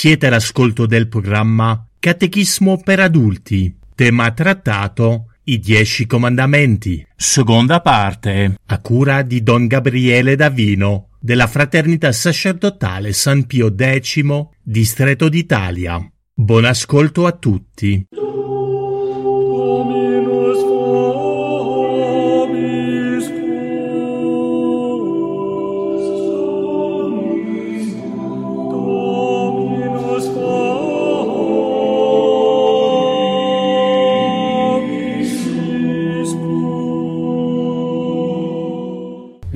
Siete 0.00 0.28
all'ascolto 0.28 0.86
del 0.86 1.08
programma 1.08 1.88
Catechismo 1.98 2.80
per 2.80 3.00
adulti, 3.00 3.76
tema 3.96 4.30
trattato 4.30 5.32
I 5.42 5.58
Dieci 5.58 6.06
Comandamenti, 6.06 7.04
seconda 7.16 7.80
parte, 7.80 8.60
a 8.64 8.80
cura 8.80 9.22
di 9.22 9.42
Don 9.42 9.66
Gabriele 9.66 10.36
Davino, 10.36 11.08
della 11.18 11.48
Fraternità 11.48 12.12
Sacerdotale 12.12 13.12
San 13.12 13.46
Pio 13.46 13.74
X, 13.76 14.20
Distretto 14.62 15.28
d'Italia. 15.28 16.00
Buon 16.32 16.66
ascolto 16.66 17.26
a 17.26 17.32
tutti. 17.32 18.06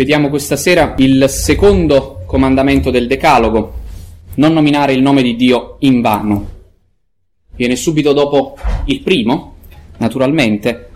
Vediamo 0.02 0.30
questa 0.30 0.56
sera 0.56 0.94
il 0.98 1.26
secondo 1.28 2.24
comandamento 2.26 2.90
del 2.90 3.06
Decalogo, 3.06 3.72
non 4.34 4.52
nominare 4.52 4.94
il 4.94 5.00
nome 5.00 5.22
di 5.22 5.36
Dio 5.36 5.76
in 5.78 6.00
vano. 6.00 6.48
Viene 7.54 7.76
subito 7.76 8.12
dopo 8.12 8.56
il 8.86 9.00
primo, 9.02 9.58
naturalmente, 9.98 10.88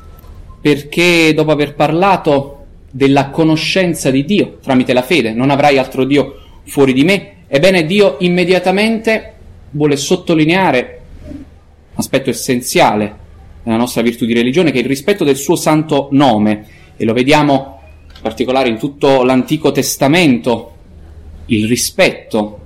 perché 0.60 1.32
dopo 1.34 1.52
aver 1.52 1.77
parlato 1.77 2.64
della 2.90 3.30
conoscenza 3.30 4.10
di 4.10 4.24
Dio 4.24 4.58
tramite 4.60 4.92
la 4.92 5.02
fede, 5.02 5.32
non 5.32 5.50
avrai 5.50 5.78
altro 5.78 6.02
Dio 6.02 6.40
fuori 6.64 6.92
di 6.92 7.04
me, 7.04 7.44
ebbene 7.46 7.86
Dio 7.86 8.16
immediatamente 8.18 9.34
vuole 9.70 9.94
sottolineare 9.94 11.00
aspetto 11.94 12.30
essenziale 12.30 13.16
della 13.62 13.77
nostra 13.77 14.02
virtù 14.02 14.24
di 14.24 14.34
religione, 14.34 14.72
che 14.72 14.78
è 14.78 14.82
il 14.82 14.88
rispetto 14.88 15.22
del 15.22 15.36
suo 15.36 15.54
santo 15.54 16.08
nome, 16.10 16.66
e 16.96 17.04
lo 17.04 17.12
vediamo 17.12 17.75
particolare 18.27 18.69
in 18.69 18.77
tutto 18.77 19.22
l'Antico 19.22 19.70
Testamento, 19.70 20.72
il 21.46 21.69
rispetto 21.69 22.60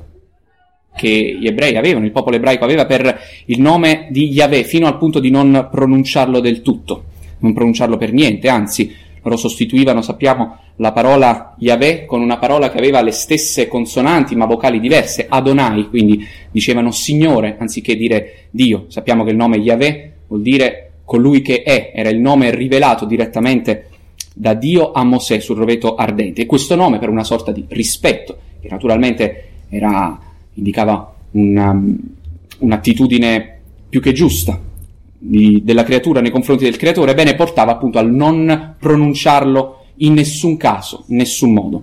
che 0.96 1.36
gli 1.38 1.46
ebrei 1.46 1.76
avevano, 1.76 2.06
il 2.06 2.12
popolo 2.12 2.36
ebraico 2.36 2.64
aveva 2.64 2.86
per 2.86 3.20
il 3.44 3.60
nome 3.60 4.06
di 4.08 4.30
Yahweh, 4.30 4.64
fino 4.64 4.86
al 4.86 4.96
punto 4.96 5.20
di 5.20 5.30
non 5.30 5.68
pronunciarlo 5.70 6.40
del 6.40 6.62
tutto, 6.62 7.04
non 7.40 7.52
pronunciarlo 7.52 7.98
per 7.98 8.14
niente, 8.14 8.48
anzi, 8.48 8.90
loro 9.22 9.36
sostituivano, 9.36 10.00
sappiamo, 10.00 10.56
la 10.76 10.92
parola 10.92 11.54
Yahweh 11.58 12.06
con 12.06 12.22
una 12.22 12.38
parola 12.38 12.70
che 12.70 12.78
aveva 12.78 13.02
le 13.02 13.10
stesse 13.10 13.68
consonanti 13.68 14.34
ma 14.34 14.46
vocali 14.46 14.80
diverse, 14.80 15.26
Adonai, 15.28 15.88
quindi 15.90 16.26
dicevano 16.50 16.90
Signore 16.90 17.56
anziché 17.58 17.96
dire 17.96 18.46
Dio. 18.48 18.86
Sappiamo 18.88 19.24
che 19.24 19.30
il 19.30 19.36
nome 19.36 19.58
Yahweh 19.58 20.12
vuol 20.26 20.40
dire 20.40 20.92
colui 21.04 21.42
che 21.42 21.62
è, 21.62 21.92
era 21.94 22.08
il 22.08 22.18
nome 22.18 22.54
rivelato 22.54 23.04
direttamente 23.04 23.89
da 24.40 24.54
Dio 24.54 24.92
a 24.92 25.04
Mosè 25.04 25.38
sul 25.38 25.58
roveto 25.58 25.96
ardente. 25.96 26.40
E 26.40 26.46
questo 26.46 26.74
nome 26.74 26.98
per 26.98 27.10
una 27.10 27.24
sorta 27.24 27.52
di 27.52 27.66
rispetto, 27.68 28.38
che 28.58 28.68
naturalmente 28.70 29.48
era, 29.68 30.18
indicava 30.54 31.14
una, 31.32 31.78
un'attitudine 32.60 33.60
più 33.90 34.00
che 34.00 34.12
giusta 34.12 34.58
di- 35.18 35.60
della 35.62 35.84
creatura 35.84 36.22
nei 36.22 36.30
confronti 36.30 36.64
del 36.64 36.78
creatore, 36.78 37.12
bene, 37.12 37.34
portava 37.34 37.72
appunto 37.72 37.98
al 37.98 38.10
non 38.10 38.76
pronunciarlo 38.78 39.84
in 39.96 40.14
nessun 40.14 40.56
caso, 40.56 41.04
in 41.08 41.16
nessun 41.16 41.52
modo. 41.52 41.82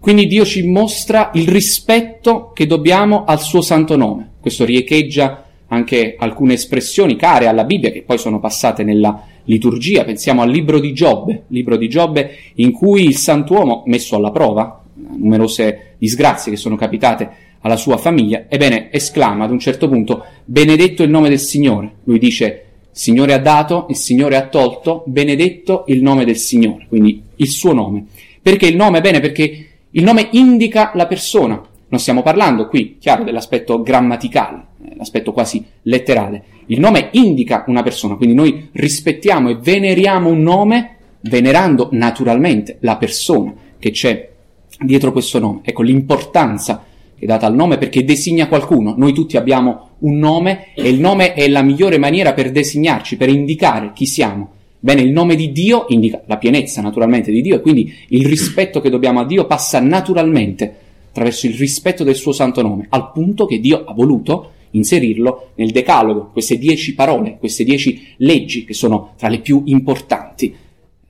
Quindi 0.00 0.26
Dio 0.26 0.46
ci 0.46 0.66
mostra 0.66 1.30
il 1.34 1.48
rispetto 1.48 2.52
che 2.54 2.66
dobbiamo 2.66 3.24
al 3.24 3.40
suo 3.40 3.60
santo 3.60 3.94
nome. 3.96 4.36
Questo 4.40 4.64
riecheggia 4.64 5.43
anche 5.74 6.16
alcune 6.18 6.54
espressioni 6.54 7.16
care 7.16 7.46
alla 7.46 7.64
Bibbia 7.64 7.90
che 7.90 8.02
poi 8.02 8.18
sono 8.18 8.40
passate 8.40 8.82
nella 8.84 9.22
liturgia. 9.44 10.04
Pensiamo 10.04 10.42
al 10.42 10.50
libro 10.50 10.80
di 10.80 10.92
Giobbe, 10.92 11.44
libro 11.48 11.76
di 11.76 11.88
Giobbe 11.88 12.30
in 12.54 12.72
cui 12.72 13.04
il 13.04 13.16
santuomo, 13.16 13.82
messo 13.86 14.16
alla 14.16 14.30
prova, 14.30 14.82
numerose 15.16 15.94
disgrazie 15.98 16.52
che 16.52 16.58
sono 16.58 16.76
capitate 16.76 17.42
alla 17.60 17.76
sua 17.76 17.96
famiglia, 17.96 18.44
ebbene 18.48 18.92
esclama 18.92 19.44
ad 19.44 19.50
un 19.50 19.58
certo 19.58 19.88
punto, 19.88 20.24
benedetto 20.44 21.02
il 21.02 21.10
nome 21.10 21.30
del 21.30 21.38
Signore. 21.38 21.92
Lui 22.04 22.18
dice, 22.18 22.64
Signore 22.90 23.32
ha 23.32 23.38
dato, 23.38 23.86
il 23.88 23.96
Signore 23.96 24.36
ha 24.36 24.46
tolto, 24.48 25.02
benedetto 25.06 25.84
il 25.88 26.02
nome 26.02 26.24
del 26.24 26.36
Signore, 26.36 26.86
quindi 26.88 27.22
il 27.36 27.48
suo 27.48 27.72
nome. 27.72 28.04
Perché 28.40 28.66
il 28.66 28.76
nome? 28.76 29.00
Bene, 29.00 29.20
perché 29.20 29.66
il 29.90 30.04
nome 30.04 30.28
indica 30.32 30.92
la 30.94 31.06
persona. 31.06 31.60
Non 31.88 32.00
stiamo 32.00 32.22
parlando 32.22 32.68
qui, 32.68 32.98
chiaro, 33.00 33.24
dell'aspetto 33.24 33.80
grammaticale, 33.80 34.62
l'aspetto 34.96 35.32
quasi 35.32 35.64
letterale. 35.82 36.42
Il 36.66 36.80
nome 36.80 37.08
indica 37.12 37.64
una 37.66 37.82
persona, 37.82 38.14
quindi 38.14 38.34
noi 38.34 38.68
rispettiamo 38.72 39.50
e 39.50 39.56
veneriamo 39.56 40.30
un 40.30 40.42
nome, 40.42 40.96
venerando 41.20 41.88
naturalmente 41.92 42.78
la 42.80 42.96
persona 42.96 43.54
che 43.78 43.90
c'è 43.90 44.30
dietro 44.78 45.12
questo 45.12 45.38
nome. 45.38 45.60
Ecco 45.62 45.82
l'importanza 45.82 46.84
che 47.16 47.24
è 47.24 47.26
data 47.26 47.46
al 47.46 47.54
nome 47.54 47.78
perché 47.78 48.04
designa 48.04 48.48
qualcuno. 48.48 48.94
Noi 48.96 49.12
tutti 49.12 49.36
abbiamo 49.36 49.90
un 50.00 50.18
nome 50.18 50.68
e 50.74 50.88
il 50.88 51.00
nome 51.00 51.34
è 51.34 51.48
la 51.48 51.62
migliore 51.62 51.98
maniera 51.98 52.32
per 52.32 52.50
designarci, 52.50 53.16
per 53.16 53.28
indicare 53.28 53.92
chi 53.94 54.06
siamo. 54.06 54.50
Bene, 54.80 55.00
il 55.00 55.12
nome 55.12 55.34
di 55.34 55.50
Dio 55.50 55.86
indica 55.88 56.22
la 56.26 56.36
pienezza 56.36 56.82
naturalmente 56.82 57.30
di 57.30 57.40
Dio 57.40 57.56
e 57.56 57.60
quindi 57.60 57.90
il 58.08 58.26
rispetto 58.26 58.80
che 58.82 58.90
dobbiamo 58.90 59.20
a 59.20 59.24
Dio 59.24 59.46
passa 59.46 59.80
naturalmente 59.80 60.74
attraverso 61.08 61.46
il 61.46 61.54
rispetto 61.54 62.04
del 62.04 62.16
suo 62.16 62.32
santo 62.32 62.60
nome, 62.60 62.86
al 62.90 63.10
punto 63.12 63.46
che 63.46 63.60
Dio 63.60 63.84
ha 63.84 63.94
voluto 63.94 64.50
inserirlo 64.74 65.50
nel 65.54 65.70
decalogo, 65.70 66.30
queste 66.30 66.58
dieci 66.58 66.94
parole, 66.94 67.36
queste 67.38 67.64
dieci 67.64 68.14
leggi 68.18 68.64
che 68.64 68.74
sono 68.74 69.14
tra 69.16 69.28
le 69.28 69.40
più 69.40 69.62
importanti 69.66 70.54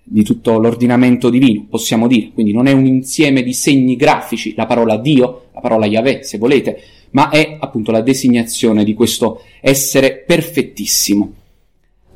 di 0.06 0.22
tutto 0.22 0.58
l'ordinamento 0.58 1.30
divino, 1.30 1.66
possiamo 1.68 2.06
dire. 2.06 2.30
Quindi 2.32 2.52
non 2.52 2.66
è 2.66 2.72
un 2.72 2.86
insieme 2.86 3.42
di 3.42 3.52
segni 3.52 3.96
grafici, 3.96 4.54
la 4.54 4.66
parola 4.66 4.98
Dio, 4.98 5.46
la 5.52 5.60
parola 5.60 5.86
Yahweh, 5.86 6.22
se 6.22 6.38
volete, 6.38 6.82
ma 7.10 7.30
è 7.30 7.56
appunto 7.58 7.90
la 7.90 8.02
designazione 8.02 8.84
di 8.84 8.92
questo 8.92 9.42
essere 9.60 10.24
perfettissimo. 10.26 11.32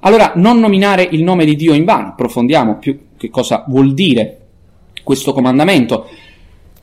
Allora, 0.01 0.33
non 0.37 0.61
nominare 0.61 1.09
il 1.11 1.23
nome 1.23 1.45
di 1.45 1.57
Dio 1.57 1.73
in 1.75 1.85
vano, 1.85 2.09
approfondiamo 2.09 2.77
più 2.77 2.99
che 3.17 3.31
cosa 3.31 3.65
vuol 3.69 3.95
dire 3.95 4.41
questo 5.03 5.33
comandamento. 5.33 6.07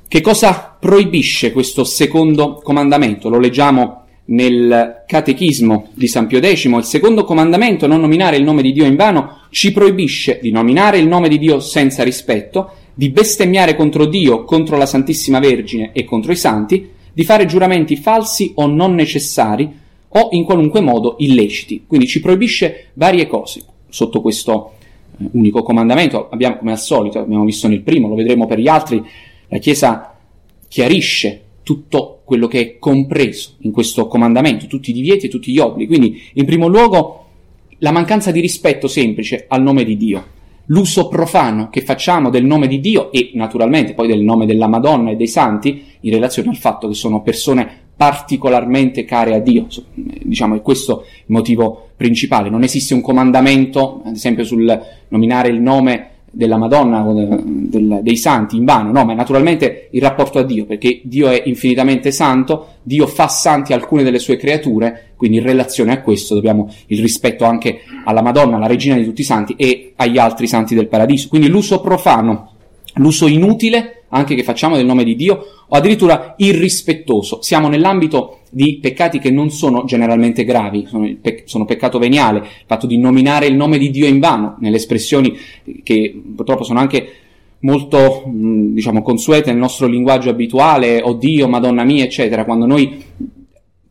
Che 0.07 0.21
cosa 0.21 0.75
proibisce 0.79 1.51
questo 1.51 1.83
secondo 1.83 2.55
comandamento? 2.63 3.29
Lo 3.29 3.39
leggiamo 3.39 4.04
nel 4.25 5.03
Catechismo 5.05 5.89
di 5.93 6.07
San 6.07 6.27
Pio 6.27 6.39
X. 6.41 6.65
Il 6.65 6.83
secondo 6.83 7.23
comandamento, 7.23 7.87
non 7.87 8.01
nominare 8.01 8.37
il 8.37 8.43
nome 8.43 8.61
di 8.61 8.71
Dio 8.71 8.85
in 8.85 8.95
vano, 8.95 9.41
ci 9.49 9.71
proibisce 9.71 10.39
di 10.41 10.51
nominare 10.51 10.97
il 10.97 11.07
nome 11.07 11.29
di 11.29 11.37
Dio 11.37 11.59
senza 11.59 12.03
rispetto, 12.03 12.71
di 12.93 13.09
bestemmiare 13.09 13.75
contro 13.75 14.05
Dio, 14.05 14.43
contro 14.43 14.77
la 14.77 14.85
Santissima 14.85 15.39
Vergine 15.39 15.91
e 15.93 16.05
contro 16.05 16.31
i 16.31 16.37
santi, 16.37 16.89
di 17.13 17.23
fare 17.23 17.45
giuramenti 17.45 17.95
falsi 17.95 18.51
o 18.55 18.65
non 18.67 18.93
necessari 18.95 19.83
o 20.07 20.29
in 20.31 20.43
qualunque 20.43 20.81
modo 20.81 21.15
illeciti. 21.19 21.83
Quindi 21.87 22.07
ci 22.07 22.19
proibisce 22.19 22.87
varie 22.93 23.27
cose 23.27 23.61
sotto 23.89 24.21
questo 24.21 24.73
eh, 25.17 25.29
unico 25.31 25.61
comandamento. 25.63 26.29
Abbiamo, 26.29 26.57
come 26.57 26.71
al 26.71 26.79
solito, 26.79 27.19
abbiamo 27.19 27.45
visto 27.45 27.67
nel 27.67 27.81
primo, 27.81 28.07
lo 28.07 28.15
vedremo 28.15 28.47
per 28.47 28.59
gli 28.59 28.67
altri, 28.67 29.03
la 29.47 29.57
Chiesa 29.57 30.15
chiarisce 30.67 31.44
tutto 31.65 32.21
quello 32.23 32.45
che 32.47 32.59
è 32.59 32.77
compreso 32.77 33.55
in 33.61 33.71
questo 33.71 34.05
comandamento, 34.07 34.67
tutti 34.67 34.91
i 34.91 34.93
divieti 34.93 35.25
e 35.25 35.29
tutti 35.29 35.51
gli 35.51 35.57
obblighi. 35.57 35.87
Quindi, 35.87 36.21
in 36.33 36.45
primo 36.45 36.67
luogo, 36.67 37.25
la 37.79 37.91
mancanza 37.91 38.29
di 38.29 38.39
rispetto 38.39 38.87
semplice 38.87 39.45
al 39.47 39.63
nome 39.63 39.83
di 39.83 39.97
Dio, 39.97 40.25
l'uso 40.67 41.07
profano 41.07 41.69
che 41.69 41.81
facciamo 41.81 42.29
del 42.29 42.45
nome 42.45 42.67
di 42.67 42.79
Dio 42.79 43.11
e 43.11 43.31
naturalmente 43.33 43.95
poi 43.95 44.07
del 44.07 44.21
nome 44.21 44.45
della 44.45 44.67
Madonna 44.67 45.09
e 45.09 45.15
dei 45.15 45.27
santi 45.27 45.83
in 46.01 46.13
relazione 46.13 46.49
al 46.49 46.55
fatto 46.55 46.87
che 46.87 46.93
sono 46.93 47.23
persone 47.23 47.67
particolarmente 47.97 49.03
care 49.03 49.33
a 49.33 49.39
Dio. 49.39 49.65
Diciamo 49.95 50.53
che 50.53 50.61
questo 50.61 51.01
è 51.01 51.05
il 51.05 51.33
motivo 51.33 51.89
principale. 51.97 52.49
Non 52.51 52.61
esiste 52.61 52.93
un 52.93 53.01
comandamento, 53.01 54.03
ad 54.05 54.13
esempio, 54.13 54.43
sul 54.43 54.85
nominare 55.07 55.49
il 55.49 55.59
nome 55.59 56.09
della 56.35 56.57
Madonna 56.57 57.01
de, 57.01 57.27
del, 57.43 57.99
dei 58.03 58.17
santi 58.17 58.57
in 58.57 58.65
vano, 58.65 58.91
no, 58.91 59.05
ma 59.05 59.13
naturalmente 59.13 59.87
il 59.91 60.01
rapporto 60.01 60.37
a 60.37 60.43
Dio, 60.43 60.65
perché 60.65 60.99
Dio 61.03 61.29
è 61.29 61.41
infinitamente 61.45 62.11
santo, 62.11 62.73
Dio 62.83 63.07
fa 63.07 63.27
santi 63.29 63.71
alcune 63.71 64.03
delle 64.03 64.19
sue 64.19 64.35
creature, 64.35 65.13
quindi 65.15 65.37
in 65.37 65.43
relazione 65.43 65.93
a 65.93 66.01
questo 66.01 66.35
dobbiamo 66.35 66.69
il 66.87 66.99
rispetto 66.99 67.45
anche 67.45 67.79
alla 68.03 68.21
Madonna, 68.21 68.57
la 68.57 68.67
regina 68.67 68.95
di 68.95 69.05
tutti 69.05 69.21
i 69.21 69.25
santi 69.25 69.55
e 69.57 69.93
agli 69.95 70.17
altri 70.17 70.47
santi 70.47 70.75
del 70.75 70.89
paradiso. 70.89 71.29
Quindi 71.29 71.47
l'uso 71.47 71.79
profano, 71.79 72.51
l'uso 72.95 73.27
inutile 73.27 74.03
anche 74.15 74.35
che 74.35 74.43
facciamo 74.43 74.75
del 74.75 74.85
nome 74.85 75.03
di 75.03 75.15
Dio, 75.15 75.45
o 75.67 75.75
addirittura 75.75 76.35
irrispettoso. 76.37 77.41
Siamo 77.41 77.67
nell'ambito 77.67 78.39
di 78.49 78.79
peccati 78.81 79.19
che 79.19 79.29
non 79.31 79.51
sono 79.51 79.83
generalmente 79.85 80.45
gravi, 80.45 80.85
sono, 80.87 81.13
pe- 81.21 81.43
sono, 81.45 81.65
peccato 81.65 81.99
veniale, 81.99 82.39
il 82.39 82.45
fatto 82.65 82.87
di 82.87 82.97
nominare 82.97 83.47
il 83.47 83.55
nome 83.55 83.77
di 83.77 83.89
Dio 83.89 84.07
in 84.07 84.19
vano, 84.19 84.55
nelle 84.59 84.77
espressioni 84.77 85.37
che 85.83 86.21
purtroppo 86.35 86.63
sono 86.63 86.79
anche 86.79 87.09
molto, 87.59 88.23
diciamo, 88.25 89.01
consuete 89.01 89.51
nel 89.51 89.59
nostro 89.59 89.87
linguaggio 89.87 90.29
abituale, 90.29 91.01
o 91.01 91.13
Dio, 91.13 91.47
Madonna 91.47 91.83
mia, 91.83 92.03
eccetera, 92.03 92.45
quando 92.45 92.65
noi 92.65 93.03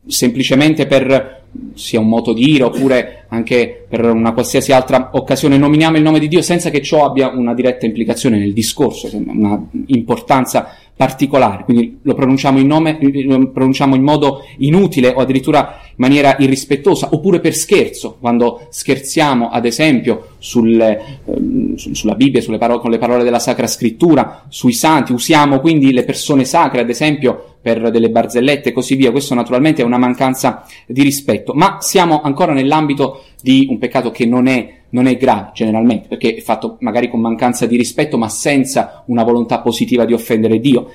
semplicemente 0.07 0.87
per 0.87 1.43
sia 1.73 1.99
un 1.99 2.07
moto 2.07 2.33
di 2.33 2.49
ira 2.51 2.65
oppure 2.65 3.25
anche 3.29 3.85
per 3.87 4.05
una 4.05 4.33
qualsiasi 4.33 4.71
altra 4.71 5.09
occasione 5.13 5.57
nominiamo 5.57 5.97
il 5.97 6.03
nome 6.03 6.19
di 6.19 6.27
Dio 6.27 6.41
senza 6.41 6.69
che 6.69 6.81
ciò 6.81 7.05
abbia 7.05 7.29
una 7.29 7.53
diretta 7.53 7.85
implicazione 7.85 8.37
nel 8.37 8.53
discorso, 8.53 9.09
una 9.13 9.61
importanza 9.87 10.75
particolare, 10.95 11.65
quindi 11.65 11.99
lo 12.03 12.13
pronunciamo 12.13 12.57
in, 12.57 12.67
nome, 12.67 12.97
lo 13.01 13.51
pronunciamo 13.51 13.95
in 13.95 14.03
modo 14.03 14.43
inutile 14.59 15.09
o 15.09 15.19
addirittura 15.19 15.81
maniera 15.95 16.35
irrispettosa, 16.39 17.09
oppure 17.11 17.39
per 17.39 17.53
scherzo, 17.55 18.17
quando 18.19 18.67
scherziamo 18.69 19.49
ad 19.49 19.65
esempio 19.65 20.29
sulle, 20.39 21.19
ehm, 21.25 21.75
sulla 21.75 22.15
Bibbia, 22.15 22.43
parole, 22.57 22.79
con 22.79 22.91
le 22.91 22.97
parole 22.97 23.23
della 23.23 23.39
Sacra 23.39 23.67
Scrittura, 23.67 24.45
sui 24.49 24.73
santi, 24.73 25.11
usiamo 25.11 25.59
quindi 25.59 25.93
le 25.93 26.03
persone 26.03 26.45
sacre 26.45 26.81
ad 26.81 26.89
esempio 26.89 27.55
per 27.61 27.89
delle 27.89 28.09
barzellette 28.09 28.69
e 28.69 28.71
così 28.73 28.95
via, 28.95 29.11
questo 29.11 29.33
naturalmente 29.33 29.81
è 29.81 29.85
una 29.85 29.97
mancanza 29.97 30.65
di 30.85 31.01
rispetto, 31.01 31.53
ma 31.53 31.77
siamo 31.79 32.21
ancora 32.21 32.53
nell'ambito 32.53 33.23
di 33.41 33.67
un 33.69 33.77
peccato 33.77 34.11
che 34.11 34.25
non 34.25 34.47
è 34.47 34.83
non 34.95 35.07
è 35.07 35.17
grave 35.17 35.51
generalmente, 35.53 36.07
perché 36.07 36.35
è 36.35 36.41
fatto 36.41 36.77
magari 36.79 37.09
con 37.09 37.19
mancanza 37.19 37.65
di 37.65 37.75
rispetto, 37.75 38.17
ma 38.17 38.29
senza 38.29 39.03
una 39.07 39.23
volontà 39.23 39.59
positiva 39.59 40.05
di 40.05 40.13
offendere 40.13 40.59
Dio. 40.59 40.89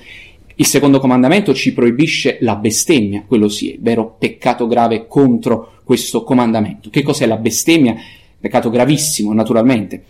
Il 0.55 0.65
secondo 0.65 0.99
comandamento 0.99 1.53
ci 1.53 1.73
proibisce 1.73 2.37
la 2.41 2.55
bestemmia, 2.55 3.23
quello 3.27 3.47
sì, 3.47 3.71
è 3.71 3.77
vero 3.79 4.15
peccato 4.17 4.67
grave 4.67 5.07
contro 5.07 5.73
questo 5.83 6.23
comandamento. 6.23 6.89
Che 6.89 7.01
cos'è 7.03 7.25
la 7.25 7.37
bestemmia? 7.37 7.95
Peccato 8.39 8.69
gravissimo, 8.69 9.33
naturalmente. 9.33 10.03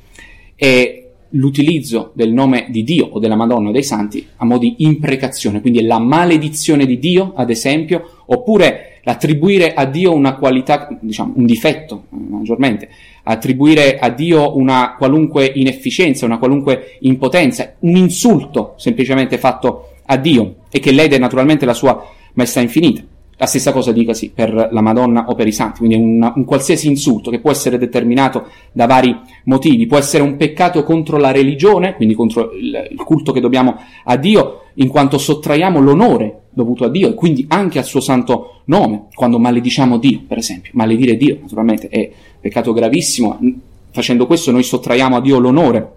È 0.55 1.01
l'utilizzo 1.31 2.11
del 2.13 2.33
nome 2.33 2.67
di 2.69 2.83
Dio 2.83 3.07
o 3.11 3.19
della 3.19 3.35
Madonna 3.35 3.69
o 3.69 3.71
dei 3.71 3.83
Santi 3.83 4.25
a 4.38 4.45
mo' 4.45 4.57
di 4.57 4.75
imprecazione, 4.79 5.61
quindi 5.61 5.83
la 5.83 5.99
maledizione 5.99 6.85
di 6.85 6.99
Dio, 6.99 7.33
ad 7.35 7.49
esempio, 7.49 8.23
oppure 8.25 8.99
l'attribuire 9.03 9.73
a 9.73 9.85
Dio 9.85 10.13
una 10.13 10.35
qualità, 10.35 10.88
diciamo, 10.99 11.33
un 11.35 11.45
difetto, 11.45 12.05
maggiormente, 12.09 12.89
attribuire 13.23 13.97
a 13.97 14.09
Dio 14.09 14.55
una 14.57 14.95
qualunque 14.97 15.45
inefficienza, 15.45 16.25
una 16.25 16.38
qualunque 16.38 16.97
impotenza, 17.01 17.75
un 17.79 17.95
insulto 17.95 18.73
semplicemente 18.77 19.38
fatto 19.38 19.90
a 20.11 20.17
Dio 20.17 20.55
e 20.69 20.79
che 20.79 20.91
lede 20.91 21.17
naturalmente 21.17 21.65
la 21.65 21.73
sua 21.73 22.05
maestà 22.33 22.59
infinita. 22.59 23.01
La 23.37 23.47
stessa 23.47 23.71
cosa 23.71 23.91
dicasi 23.91 24.29
per 24.29 24.69
la 24.71 24.81
Madonna 24.81 25.25
o 25.27 25.33
per 25.33 25.47
i 25.47 25.51
santi, 25.51 25.79
quindi 25.79 25.95
un, 25.95 26.31
un 26.35 26.45
qualsiasi 26.45 26.87
insulto 26.87 27.31
che 27.31 27.39
può 27.39 27.49
essere 27.49 27.79
determinato 27.79 28.45
da 28.71 28.85
vari 28.85 29.17
motivi, 29.45 29.87
può 29.87 29.97
essere 29.97 30.21
un 30.21 30.35
peccato 30.37 30.83
contro 30.83 31.17
la 31.17 31.31
religione, 31.31 31.95
quindi 31.95 32.13
contro 32.13 32.51
il, 32.51 32.89
il 32.91 33.03
culto 33.03 33.31
che 33.31 33.39
dobbiamo 33.39 33.79
a 34.03 34.15
Dio, 34.15 34.65
in 34.75 34.89
quanto 34.89 35.17
sottraiamo 35.17 35.79
l'onore 35.79 36.41
dovuto 36.51 36.83
a 36.85 36.89
Dio 36.89 37.09
e 37.09 37.13
quindi 37.15 37.45
anche 37.47 37.79
al 37.79 37.85
suo 37.85 37.99
santo 37.99 38.61
nome, 38.65 39.07
quando 39.15 39.39
malediciamo 39.39 39.97
Dio, 39.97 40.21
per 40.27 40.37
esempio. 40.37 40.71
Maledire 40.75 41.17
Dio, 41.17 41.39
naturalmente, 41.41 41.87
è 41.87 42.11
peccato 42.39 42.73
gravissimo. 42.73 43.39
Facendo 43.89 44.27
questo 44.27 44.51
noi 44.51 44.61
sottraiamo 44.63 45.15
a 45.15 45.21
Dio 45.21 45.39
l'onore. 45.39 45.91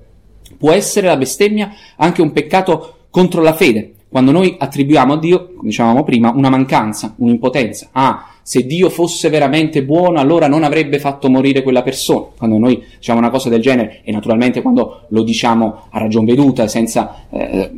Può 0.57 0.73
essere 0.73 1.09
la 1.09 1.17
bestemmia 1.19 1.73
anche 1.97 2.23
un 2.23 2.33
peccato 2.33 2.95
contro 3.11 3.43
la 3.43 3.53
fede, 3.53 3.93
quando 4.15 4.31
noi 4.31 4.55
attribuiamo 4.57 5.15
a 5.15 5.19
Dio, 5.19 5.55
come 5.57 5.71
dicevamo 5.71 6.05
prima, 6.05 6.31
una 6.31 6.49
mancanza, 6.49 7.15
un'impotenza. 7.17 7.89
Ah, 7.91 8.29
se 8.43 8.65
Dio 8.65 8.89
fosse 8.89 9.29
veramente 9.29 9.83
buono, 9.83 10.21
allora 10.21 10.47
non 10.47 10.63
avrebbe 10.63 11.01
fatto 11.01 11.29
morire 11.29 11.65
quella 11.65 11.83
persona. 11.83 12.27
Quando 12.39 12.59
noi 12.59 12.81
diciamo 12.95 13.19
una 13.19 13.31
cosa 13.31 13.49
del 13.49 13.61
genere, 13.61 14.03
e 14.05 14.13
naturalmente 14.13 14.63
quando 14.63 15.07
lo 15.09 15.25
diciamo 15.25 15.89
a 15.91 15.99
ragion 15.99 16.25
veduta, 16.25 16.69
senza... 16.69 17.27
Eh, 17.29 17.73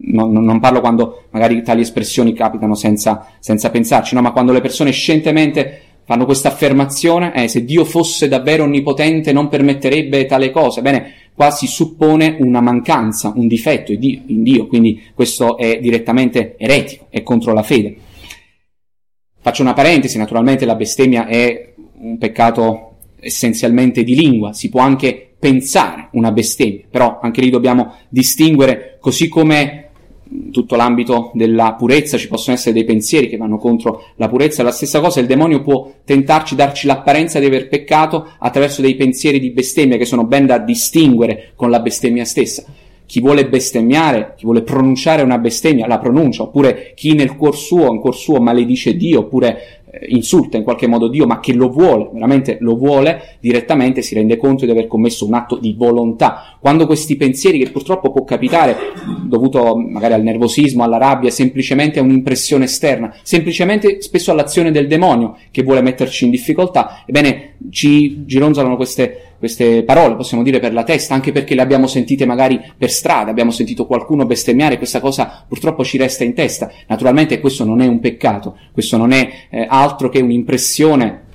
non, 0.00 0.30
non, 0.30 0.60
parlo 0.60 0.78
quando 0.78 1.24
magari 1.30 1.60
tali 1.64 1.80
espressioni 1.80 2.34
capitano 2.34 2.76
senza, 2.76 3.26
senza 3.40 3.68
pensarci, 3.70 4.14
no, 4.14 4.20
ma 4.20 4.30
quando 4.30 4.52
le 4.52 4.60
persone 4.60 4.92
scientemente 4.92 5.80
fanno 6.04 6.24
questa 6.24 6.50
affermazione, 6.50 7.34
eh, 7.34 7.48
se 7.48 7.64
Dio 7.64 7.84
fosse 7.84 8.28
davvero 8.28 8.62
onnipotente 8.62 9.32
non 9.32 9.48
permetterebbe 9.48 10.24
tale 10.26 10.50
cosa. 10.50 10.82
Bene, 10.82 11.14
qua 11.38 11.52
si 11.52 11.68
suppone 11.68 12.36
una 12.40 12.60
mancanza, 12.60 13.32
un 13.36 13.46
difetto 13.46 13.92
in 13.92 14.42
Dio, 14.42 14.66
quindi 14.66 15.04
questo 15.14 15.56
è 15.56 15.78
direttamente 15.78 16.56
eretico, 16.58 17.06
è 17.10 17.22
contro 17.22 17.52
la 17.52 17.62
fede. 17.62 17.96
Faccio 19.40 19.62
una 19.62 19.72
parentesi, 19.72 20.18
naturalmente 20.18 20.64
la 20.64 20.74
bestemmia 20.74 21.28
è 21.28 21.74
un 22.00 22.18
peccato 22.18 22.96
essenzialmente 23.20 24.02
di 24.02 24.16
lingua, 24.16 24.52
si 24.52 24.68
può 24.68 24.80
anche 24.80 25.36
pensare 25.38 26.08
una 26.14 26.32
bestemmia, 26.32 26.86
però 26.90 27.20
anche 27.22 27.40
lì 27.40 27.50
dobbiamo 27.50 27.94
distinguere, 28.08 28.96
così 29.00 29.28
come 29.28 29.87
tutto 30.50 30.76
l'ambito 30.76 31.30
della 31.34 31.74
purezza, 31.74 32.16
ci 32.16 32.28
possono 32.28 32.56
essere 32.56 32.74
dei 32.74 32.84
pensieri 32.84 33.28
che 33.28 33.36
vanno 33.36 33.58
contro 33.58 34.04
la 34.16 34.28
purezza, 34.28 34.62
la 34.62 34.70
stessa 34.70 35.00
cosa 35.00 35.20
il 35.20 35.26
demonio 35.26 35.62
può 35.62 35.90
tentarci, 36.04 36.54
darci 36.54 36.86
l'apparenza 36.86 37.38
di 37.38 37.46
aver 37.46 37.68
peccato 37.68 38.26
attraverso 38.38 38.82
dei 38.82 38.94
pensieri 38.94 39.40
di 39.40 39.50
bestemmia 39.50 39.96
che 39.96 40.04
sono 40.04 40.24
ben 40.24 40.46
da 40.46 40.58
distinguere 40.58 41.52
con 41.54 41.70
la 41.70 41.80
bestemmia 41.80 42.24
stessa. 42.24 42.64
Chi 43.06 43.20
vuole 43.20 43.48
bestemmiare, 43.48 44.34
chi 44.36 44.44
vuole 44.44 44.60
pronunciare 44.60 45.22
una 45.22 45.38
bestemmia, 45.38 45.86
la 45.86 45.98
pronuncia, 45.98 46.42
oppure 46.42 46.92
chi 46.94 47.14
nel 47.14 47.36
cuor 47.36 47.56
suo, 47.56 47.90
in 47.90 48.00
cuor 48.00 48.14
suo 48.14 48.38
maledice 48.38 48.96
Dio, 48.96 49.20
oppure 49.20 49.77
insulta 50.08 50.56
in 50.56 50.62
qualche 50.62 50.86
modo 50.86 51.08
Dio, 51.08 51.26
ma 51.26 51.40
che 51.40 51.52
lo 51.52 51.68
vuole, 51.68 52.08
veramente 52.12 52.58
lo 52.60 52.76
vuole, 52.76 53.36
direttamente 53.40 54.02
si 54.02 54.14
rende 54.14 54.36
conto 54.36 54.64
di 54.64 54.70
aver 54.70 54.86
commesso 54.86 55.26
un 55.26 55.34
atto 55.34 55.56
di 55.56 55.74
volontà. 55.76 56.56
Quando 56.60 56.86
questi 56.86 57.16
pensieri, 57.16 57.58
che 57.58 57.70
purtroppo 57.70 58.10
può 58.10 58.24
capitare, 58.24 58.76
dovuto 59.24 59.76
magari 59.76 60.14
al 60.14 60.22
nervosismo, 60.22 60.82
alla 60.82 60.98
rabbia, 60.98 61.30
semplicemente 61.30 61.98
a 61.98 62.02
un'impressione 62.02 62.64
esterna, 62.64 63.14
semplicemente 63.22 64.00
spesso 64.02 64.30
all'azione 64.30 64.70
del 64.70 64.86
demonio 64.86 65.36
che 65.50 65.62
vuole 65.62 65.82
metterci 65.82 66.24
in 66.24 66.30
difficoltà, 66.30 67.04
ebbene 67.06 67.56
ci 67.70 68.24
gironzolano 68.24 68.76
queste 68.76 69.22
queste 69.38 69.84
parole, 69.84 70.16
possiamo 70.16 70.42
dire 70.42 70.58
per 70.58 70.72
la 70.72 70.82
testa, 70.82 71.14
anche 71.14 71.32
perché 71.32 71.54
le 71.54 71.62
abbiamo 71.62 71.86
sentite 71.86 72.26
magari 72.26 72.60
per 72.76 72.90
strada, 72.90 73.30
abbiamo 73.30 73.50
sentito 73.50 73.86
qualcuno 73.86 74.26
bestemmiare, 74.26 74.78
questa 74.78 75.00
cosa 75.00 75.44
purtroppo 75.46 75.84
ci 75.84 75.96
resta 75.96 76.24
in 76.24 76.34
testa. 76.34 76.70
Naturalmente 76.88 77.40
questo 77.40 77.64
non 77.64 77.80
è 77.80 77.86
un 77.86 78.00
peccato, 78.00 78.56
questo 78.72 78.96
non 78.96 79.12
è 79.12 79.30
eh, 79.50 79.66
altro 79.68 80.08
che 80.08 80.20
un'impressione 80.20 81.26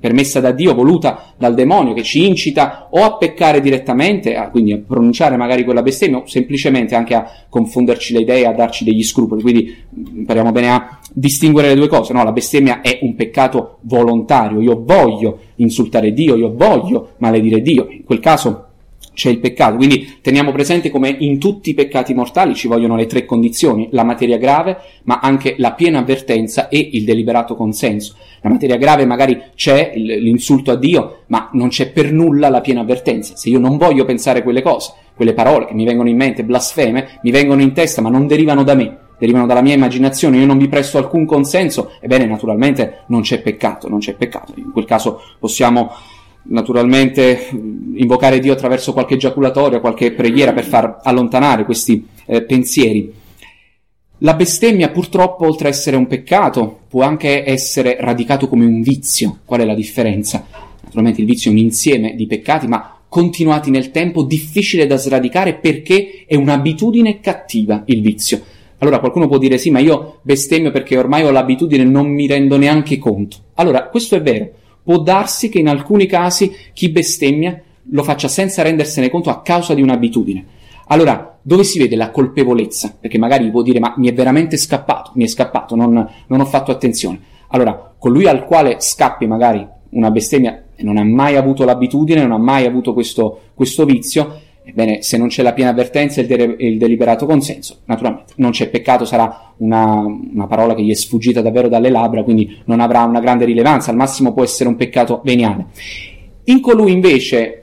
permessa 0.00 0.40
da 0.40 0.52
Dio, 0.52 0.74
voluta 0.74 1.34
dal 1.36 1.54
demonio, 1.54 1.94
che 1.94 2.02
ci 2.02 2.26
incita 2.26 2.88
o 2.90 3.02
a 3.02 3.16
peccare 3.16 3.60
direttamente, 3.60 4.36
a, 4.36 4.48
quindi 4.50 4.72
a 4.72 4.78
pronunciare 4.78 5.36
magari 5.36 5.64
quella 5.64 5.82
bestemmia, 5.82 6.18
o 6.18 6.26
semplicemente 6.26 6.94
anche 6.94 7.14
a 7.14 7.30
confonderci 7.48 8.12
le 8.12 8.20
idee, 8.20 8.46
a 8.46 8.52
darci 8.52 8.84
degli 8.84 9.02
scrupoli. 9.02 9.42
Quindi 9.42 9.76
impariamo 9.92 10.52
bene 10.52 10.70
a 10.70 10.98
distinguere 11.12 11.68
le 11.68 11.74
due 11.74 11.88
cose. 11.88 12.12
No, 12.12 12.24
la 12.24 12.32
bestemmia 12.32 12.80
è 12.80 12.98
un 13.02 13.14
peccato 13.14 13.78
volontario. 13.82 14.60
Io 14.60 14.82
voglio 14.84 15.38
insultare 15.56 16.12
Dio, 16.12 16.36
io 16.36 16.52
voglio 16.54 17.10
maledire 17.18 17.60
Dio. 17.60 17.86
In 17.90 18.04
quel 18.04 18.20
caso 18.20 18.68
c'è 19.14 19.30
il 19.30 19.38
peccato. 19.38 19.76
Quindi 19.76 20.18
teniamo 20.20 20.52
presente 20.52 20.90
come 20.90 21.08
in 21.08 21.38
tutti 21.38 21.70
i 21.70 21.74
peccati 21.74 22.12
mortali 22.12 22.54
ci 22.54 22.68
vogliono 22.68 22.96
le 22.96 23.06
tre 23.06 23.24
condizioni, 23.24 23.88
la 23.92 24.04
materia 24.04 24.36
grave, 24.36 24.76
ma 25.04 25.20
anche 25.20 25.54
la 25.58 25.72
piena 25.72 26.00
avvertenza 26.00 26.68
e 26.68 26.90
il 26.92 27.04
deliberato 27.04 27.54
consenso. 27.54 28.16
La 28.42 28.50
materia 28.50 28.76
grave 28.76 29.06
magari 29.06 29.40
c'è 29.54 29.92
l'insulto 29.94 30.70
a 30.70 30.76
Dio, 30.76 31.22
ma 31.28 31.48
non 31.52 31.68
c'è 31.68 31.90
per 31.90 32.12
nulla 32.12 32.50
la 32.50 32.60
piena 32.60 32.80
avvertenza. 32.80 33.36
Se 33.36 33.48
io 33.48 33.58
non 33.58 33.78
voglio 33.78 34.04
pensare 34.04 34.42
quelle 34.42 34.60
cose, 34.60 34.92
quelle 35.14 35.32
parole 35.32 35.66
che 35.66 35.74
mi 35.74 35.84
vengono 35.84 36.10
in 36.10 36.16
mente, 36.16 36.44
blasfeme, 36.44 37.20
mi 37.22 37.30
vengono 37.30 37.62
in 37.62 37.72
testa, 37.72 38.02
ma 38.02 38.10
non 38.10 38.26
derivano 38.26 38.62
da 38.62 38.74
me, 38.74 38.98
derivano 39.18 39.46
dalla 39.46 39.62
mia 39.62 39.74
immaginazione, 39.74 40.38
io 40.38 40.46
non 40.46 40.58
vi 40.58 40.68
presto 40.68 40.98
alcun 40.98 41.24
consenso, 41.24 41.92
ebbene 42.00 42.26
naturalmente 42.26 43.04
non 43.06 43.22
c'è 43.22 43.40
peccato, 43.40 43.88
non 43.88 44.00
c'è 44.00 44.14
peccato. 44.14 44.52
In 44.56 44.72
quel 44.72 44.84
caso 44.84 45.20
possiamo 45.38 45.90
naturalmente 46.44 47.48
invocare 47.94 48.38
Dio 48.38 48.52
attraverso 48.52 48.92
qualche 48.92 49.16
giaculatorio, 49.16 49.80
qualche 49.80 50.12
preghiera 50.12 50.52
per 50.52 50.64
far 50.64 51.00
allontanare 51.02 51.64
questi 51.64 52.06
eh, 52.26 52.42
pensieri. 52.42 53.12
La 54.18 54.34
bestemmia 54.34 54.90
purtroppo, 54.90 55.46
oltre 55.46 55.68
ad 55.68 55.74
essere 55.74 55.96
un 55.96 56.06
peccato, 56.06 56.80
può 56.88 57.02
anche 57.02 57.44
essere 57.48 57.96
radicato 58.00 58.48
come 58.48 58.64
un 58.64 58.80
vizio. 58.80 59.40
Qual 59.44 59.60
è 59.60 59.64
la 59.64 59.74
differenza? 59.74 60.46
Naturalmente 60.82 61.20
il 61.20 61.26
vizio 61.26 61.50
è 61.50 61.54
un 61.54 61.60
insieme 61.60 62.14
di 62.14 62.26
peccati, 62.26 62.66
ma 62.66 62.98
continuati 63.08 63.70
nel 63.70 63.90
tempo, 63.90 64.22
difficile 64.22 64.86
da 64.86 64.96
sradicare 64.96 65.54
perché 65.54 66.24
è 66.26 66.36
un'abitudine 66.36 67.20
cattiva 67.20 67.82
il 67.86 68.00
vizio. 68.00 68.40
Allora 68.78 68.98
qualcuno 68.98 69.28
può 69.28 69.38
dire 69.38 69.56
sì, 69.56 69.70
ma 69.70 69.78
io 69.78 70.18
bestemmio 70.22 70.70
perché 70.70 70.96
ormai 70.96 71.24
ho 71.24 71.30
l'abitudine, 71.30 71.84
non 71.84 72.08
mi 72.08 72.26
rendo 72.26 72.56
neanche 72.56 72.98
conto. 72.98 73.36
Allora, 73.54 73.88
questo 73.88 74.16
è 74.16 74.22
vero. 74.22 74.50
Può 74.84 74.98
darsi 74.98 75.48
che 75.48 75.58
in 75.58 75.68
alcuni 75.68 76.06
casi 76.06 76.54
chi 76.72 76.90
bestemmia 76.90 77.60
lo 77.90 78.02
faccia 78.02 78.28
senza 78.28 78.62
rendersene 78.62 79.10
conto 79.10 79.30
a 79.30 79.42
causa 79.42 79.74
di 79.74 79.82
un'abitudine. 79.82 80.46
Allora, 80.88 81.38
dove 81.40 81.64
si 81.64 81.78
vede 81.78 81.96
la 81.96 82.10
colpevolezza? 82.10 82.94
Perché 83.00 83.18
magari 83.18 83.50
può 83.50 83.62
dire, 83.62 83.80
ma 83.80 83.94
mi 83.96 84.08
è 84.08 84.12
veramente 84.12 84.56
scappato, 84.56 85.12
mi 85.14 85.24
è 85.24 85.26
scappato, 85.26 85.74
non, 85.74 86.08
non 86.26 86.40
ho 86.40 86.44
fatto 86.44 86.70
attenzione. 86.70 87.20
Allora, 87.48 87.94
colui 87.98 88.26
al 88.26 88.44
quale 88.44 88.76
scappi 88.80 89.26
magari 89.26 89.66
una 89.90 90.10
bestemmia 90.10 90.64
e 90.76 90.82
non 90.82 90.98
ha 90.98 91.04
mai 91.04 91.36
avuto 91.36 91.64
l'abitudine, 91.64 92.20
non 92.20 92.32
ha 92.32 92.38
mai 92.38 92.66
avuto 92.66 92.92
questo, 92.92 93.40
questo 93.54 93.84
vizio, 93.84 94.40
ebbene, 94.64 95.02
se 95.02 95.18
non 95.18 95.28
c'è 95.28 95.42
la 95.42 95.52
piena 95.52 95.70
avvertenza 95.70 96.20
e 96.20 96.24
il, 96.24 96.28
de- 96.28 96.56
il, 96.58 96.78
deliberato 96.78 97.26
consenso, 97.26 97.80
naturalmente 97.84 98.32
non 98.36 98.50
c'è 98.50 98.68
peccato, 98.68 99.04
sarà 99.04 99.52
una, 99.58 99.98
una, 99.98 100.46
parola 100.46 100.74
che 100.74 100.82
gli 100.82 100.90
è 100.90 100.94
sfuggita 100.94 101.42
davvero 101.42 101.68
dalle 101.68 101.90
labbra, 101.90 102.22
quindi 102.22 102.60
non 102.64 102.80
avrà 102.80 103.02
una 103.02 103.20
grande 103.20 103.44
rilevanza, 103.44 103.90
al 103.90 103.96
massimo 103.96 104.32
può 104.32 104.42
essere 104.42 104.68
un 104.68 104.76
peccato 104.76 105.20
veniale. 105.22 105.66
In 106.44 106.60
colui 106.60 106.92
invece 106.92 107.60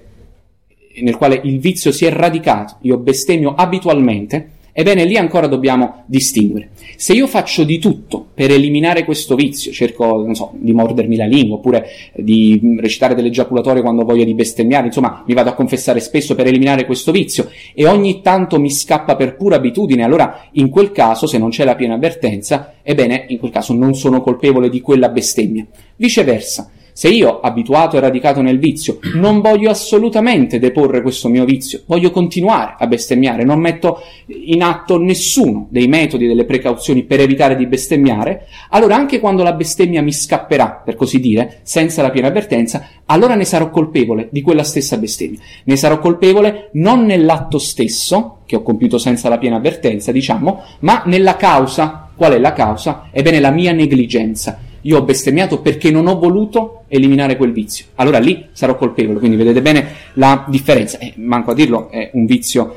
nel 1.02 1.16
quale 1.18 1.40
il 1.44 1.60
vizio 1.60 1.92
si 1.92 2.06
è 2.06 2.12
radicato, 2.12 2.78
io 2.82 2.98
bestemmio 2.98 3.56
abitualmente, 3.56 4.50
ebbene 4.72 5.06
lì 5.06 5.18
ancora 5.18 5.48
dobbiamo 5.48 6.04
distinguere. 6.06 6.70
Se 6.96 7.14
io 7.14 7.28
faccio 7.28 7.64
di 7.64 7.80
tutto 7.80 8.28
per 8.34 8.52
eliminare 8.52 9.06
questo 9.06 9.36
vizio, 9.36 9.72
cerco, 9.72 10.34
so, 10.34 10.52
di 10.54 10.72
mordermi 10.72 11.16
la 11.16 11.26
lingua, 11.26 11.58
oppure 11.58 11.86
di 12.16 12.78
recitare 12.80 13.16
delle 13.16 13.30
giaculatorie 13.30 13.82
quando 13.82 14.04
voglio 14.04 14.24
di 14.24 14.34
bestemmiare, 14.34 14.88
insomma, 14.88 15.24
mi 15.26 15.34
vado 15.34 15.50
a 15.50 15.54
confessare 15.54 16.00
spesso 16.00 16.36
per 16.36 16.48
eliminare 16.48 16.86
questo 16.86 17.12
vizio, 17.12 17.50
e 17.74 17.88
ogni 17.88 18.22
tanto 18.22 18.60
mi 18.60 18.70
scappa 18.70 19.16
per 19.16 19.36
pura 19.36 19.56
abitudine, 19.56 20.04
allora 20.04 20.48
in 20.54 20.70
quel 20.70 20.92
caso, 20.92 21.28
se 21.28 21.38
non 21.38 21.50
c'è 21.50 21.64
la 21.64 21.76
piena 21.76 21.96
avvertenza, 21.96 22.74
ebbene, 22.84 23.26
in 23.30 23.40
quel 23.40 23.52
caso 23.52 23.74
non 23.74 23.94
sono 23.96 24.22
colpevole 24.22 24.70
di 24.70 24.82
quella 24.82 25.10
bestemmia. 25.10 25.66
Viceversa, 25.96 26.70
se 26.94 27.10
io, 27.10 27.40
abituato 27.40 27.98
e 27.98 28.00
radicato 28.00 28.42
nel 28.42 28.60
vizio, 28.60 29.00
non 29.16 29.42
voglio 29.42 29.70
assolutamente 29.70 30.60
deporre 30.60 31.02
questo 31.02 31.30
mio 31.30 31.46
vizio, 31.46 31.82
voglio 31.86 32.12
continuare 32.12 32.76
a 32.78 32.88
bestemmiare, 32.88 33.44
non 33.44 33.60
metto 33.60 34.02
in 34.28 34.62
atto 34.64 34.98
nessuno 34.98 35.68
dei 35.70 35.88
metodi, 35.88 36.28
delle 36.28 36.46
precauzioni 36.46 37.04
per 37.04 37.20
evitare 37.20 37.56
di 37.56 37.68
bestemmiare, 37.68 38.48
allora 38.70 38.96
anche 38.96 39.20
quando 39.20 39.44
la 39.44 39.54
bestemmia 39.54 40.02
mi 40.02 40.12
scapperà, 40.12 40.82
per 40.84 40.96
così 40.96 41.20
dire, 41.20 41.60
senza 41.64 42.02
la 42.02 42.10
piena 42.10 42.28
avvertenza, 42.28 42.88
allora 43.06 43.36
ne 43.36 43.46
sarò 43.46 43.70
colpevole 43.70 44.30
di 44.32 44.42
quella 44.42 44.64
stessa 44.64 44.98
bestemmia. 44.98 45.40
Ne 45.66 45.76
sarò 45.76 46.00
colpevole 46.00 46.70
non 46.74 47.06
nell'atto 47.06 47.58
stesso, 47.58 48.38
che 48.46 48.56
ho 48.56 48.64
compiuto 48.64 48.98
senza 48.98 49.30
la 49.30 49.38
piena 49.38 49.58
avvertenza, 49.58 50.12
diciamo, 50.12 50.62
ma 50.80 51.04
nella 51.06 51.36
causa. 51.36 52.10
Qual 52.16 52.34
è 52.34 52.40
la 52.40 52.54
causa? 52.54 53.08
Ebbene, 53.12 53.40
la 53.40 53.50
mia 53.50 53.72
negligenza 53.72 54.60
io 54.82 54.98
ho 54.98 55.04
bestemmiato 55.04 55.62
perché 55.62 55.92
non 55.92 56.08
ho 56.08 56.18
voluto 56.18 56.84
eliminare 56.88 57.38
quel 57.38 57.52
vizio. 57.52 57.86
Allora 57.96 58.20
lì 58.20 58.48
sarò 58.52 58.76
colpevole, 58.76 59.20
quindi 59.20 59.38
vedete 59.38 59.62
bene 59.62 59.88
la 60.14 60.46
differenza. 60.48 60.98
Eh, 60.98 61.14
manco 61.18 61.52
a 61.52 61.54
dirlo, 61.54 61.90
è 61.90 62.12
un 62.14 62.26
vizio 62.26 62.76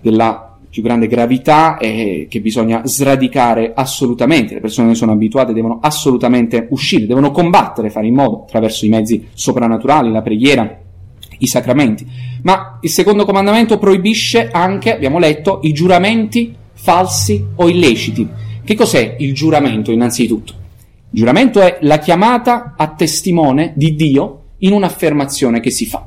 della 0.00 0.50
più 0.70 0.82
grande 0.82 1.08
gravità 1.08 1.78
e 1.78 2.28
che 2.30 2.40
bisogna 2.40 2.82
sradicare 2.84 3.72
assolutamente. 3.74 4.54
Le 4.54 4.60
persone 4.60 4.90
che 4.90 4.94
sono 4.94 5.12
abituate 5.12 5.52
devono 5.52 5.78
assolutamente 5.82 6.68
uscire, 6.70 7.06
devono 7.06 7.32
combattere, 7.32 7.90
fare 7.90 8.06
in 8.06 8.14
modo, 8.14 8.42
attraverso 8.42 8.86
i 8.86 8.88
mezzi 8.88 9.26
soprannaturali, 9.32 10.12
la 10.12 10.22
preghiera, 10.22 10.78
i 11.38 11.46
sacramenti. 11.46 12.06
Ma 12.42 12.78
il 12.80 12.90
secondo 12.90 13.24
comandamento 13.24 13.78
proibisce 13.78 14.48
anche, 14.50 14.94
abbiamo 14.94 15.18
letto, 15.18 15.58
i 15.64 15.72
giuramenti 15.72 16.54
falsi 16.72 17.44
o 17.56 17.68
illeciti. 17.68 18.28
Che 18.64 18.74
cos'è 18.76 19.16
il 19.18 19.34
giuramento 19.34 19.90
innanzitutto? 19.90 20.59
Il 21.12 21.18
giuramento 21.18 21.60
è 21.60 21.78
la 21.80 21.98
chiamata 21.98 22.74
a 22.76 22.94
testimone 22.94 23.72
di 23.74 23.96
Dio 23.96 24.42
in 24.58 24.72
un'affermazione 24.72 25.58
che 25.58 25.70
si 25.70 25.84
fa. 25.84 26.06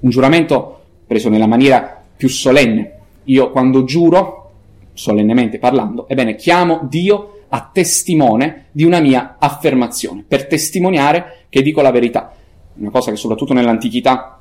Un 0.00 0.10
giuramento 0.10 0.80
preso 1.06 1.30
nella 1.30 1.46
maniera 1.46 2.02
più 2.14 2.28
solenne. 2.28 2.98
Io 3.24 3.50
quando 3.50 3.84
giuro, 3.84 4.50
solennemente 4.92 5.58
parlando, 5.58 6.06
ebbene 6.06 6.34
chiamo 6.34 6.80
Dio 6.82 7.44
a 7.48 7.70
testimone 7.72 8.66
di 8.72 8.84
una 8.84 9.00
mia 9.00 9.36
affermazione, 9.38 10.22
per 10.28 10.46
testimoniare 10.46 11.46
che 11.48 11.62
dico 11.62 11.80
la 11.80 11.90
verità. 11.90 12.34
Una 12.74 12.90
cosa 12.90 13.10
che 13.10 13.16
soprattutto 13.16 13.54
nell'antichità 13.54 14.36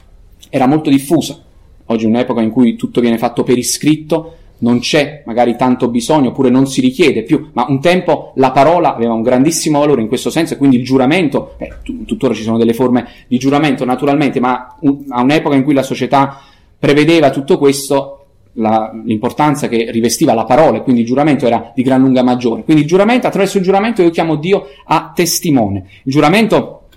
era 0.50 0.68
molto 0.68 0.90
diffusa. 0.90 1.42
Oggi 1.86 2.04
è 2.04 2.08
un'epoca 2.08 2.42
in 2.42 2.50
cui 2.52 2.76
tutto 2.76 3.00
viene 3.00 3.18
fatto 3.18 3.44
per 3.44 3.58
iscritto, 3.58 4.36
non 4.62 4.80
c'è 4.80 5.24
magari 5.26 5.56
tanto 5.56 5.90
bisogno 5.90 6.30
oppure 6.30 6.50
non 6.50 6.68
si 6.68 6.82
richiede 6.82 7.24
più, 7.24 7.50
ma 7.54 7.66
un 7.68 7.80
tempo 7.80 8.34
la 8.36 8.52
parola 8.52 8.96
aveva 8.96 9.14
un 9.14 9.22
grandissimo 9.22 9.80
valore 9.80 10.02
in 10.02 10.08
questo 10.08 10.30
senso 10.30 10.54
e 10.54 10.58
quindi 10.58 10.78
il 10.78 10.84
giuramento, 10.84 11.56
eh, 11.58 11.74
tuttora 12.06 12.34
ci 12.34 12.44
sono 12.44 12.58
delle 12.58 12.74
forme 12.74 13.08
di 13.28 13.38
giuramento 13.38 13.86
naturalmente, 13.86 14.40
ma 14.40 14.76
un, 14.82 15.06
a 15.10 15.22
un'epoca 15.22 15.56
in 15.56 15.64
cui 15.64 15.74
la 15.74 15.84
società 15.84 16.42
prevedeva 16.78 17.30
tutto 17.30 17.58
questo, 17.58 18.26
la, 18.54 18.92
l'importanza 19.06 19.68
che 19.68 19.90
rivestiva 19.92 20.34
la 20.34 20.46
parola 20.46 20.78
e 20.78 20.82
quindi 20.82 21.02
il 21.02 21.08
giuramento 21.08 21.46
era 21.46 21.72
di 21.76 21.84
gran 21.84 22.02
lunga 22.02 22.24
maggiore. 22.24 22.64
Quindi 22.64 22.84
il 22.84 22.88
giuramento, 22.88 23.28
attraverso 23.28 23.58
il 23.58 23.64
giuramento 23.64 24.02
io 24.02 24.10
chiamo 24.10 24.36
Dio 24.36 24.68
a 24.86 25.12
testimone. 25.14 25.86
Il 26.04 26.12
giuramento 26.12 26.88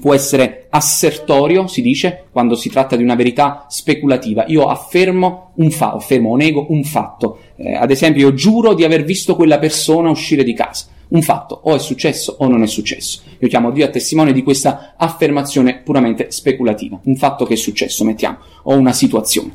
può 0.00 0.14
essere 0.14 0.61
assertorio, 0.74 1.66
si 1.66 1.82
dice, 1.82 2.24
quando 2.30 2.54
si 2.54 2.70
tratta 2.70 2.96
di 2.96 3.02
una 3.02 3.14
verità 3.14 3.66
speculativa. 3.68 4.44
Io 4.46 4.68
affermo 4.68 5.52
un 5.56 5.70
fatto, 5.70 5.96
affermo 5.96 6.30
o 6.30 6.36
nego 6.36 6.66
un 6.70 6.82
fatto. 6.82 7.38
Eh, 7.56 7.74
ad 7.74 7.90
esempio, 7.90 8.28
io 8.28 8.34
giuro 8.34 8.72
di 8.72 8.82
aver 8.82 9.04
visto 9.04 9.36
quella 9.36 9.58
persona 9.58 10.08
uscire 10.08 10.44
di 10.44 10.54
casa. 10.54 10.86
Un 11.08 11.20
fatto, 11.20 11.60
o 11.64 11.74
è 11.74 11.78
successo 11.78 12.36
o 12.38 12.48
non 12.48 12.62
è 12.62 12.66
successo. 12.66 13.20
Io 13.38 13.48
chiamo 13.48 13.70
Dio 13.70 13.84
a 13.84 13.88
testimone 13.88 14.32
di 14.32 14.42
questa 14.42 14.94
affermazione 14.96 15.80
puramente 15.84 16.30
speculativa. 16.30 16.98
Un 17.04 17.16
fatto 17.16 17.44
che 17.44 17.52
è 17.52 17.56
successo, 17.58 18.02
mettiamo, 18.04 18.38
o 18.62 18.74
una 18.74 18.92
situazione. 18.92 19.54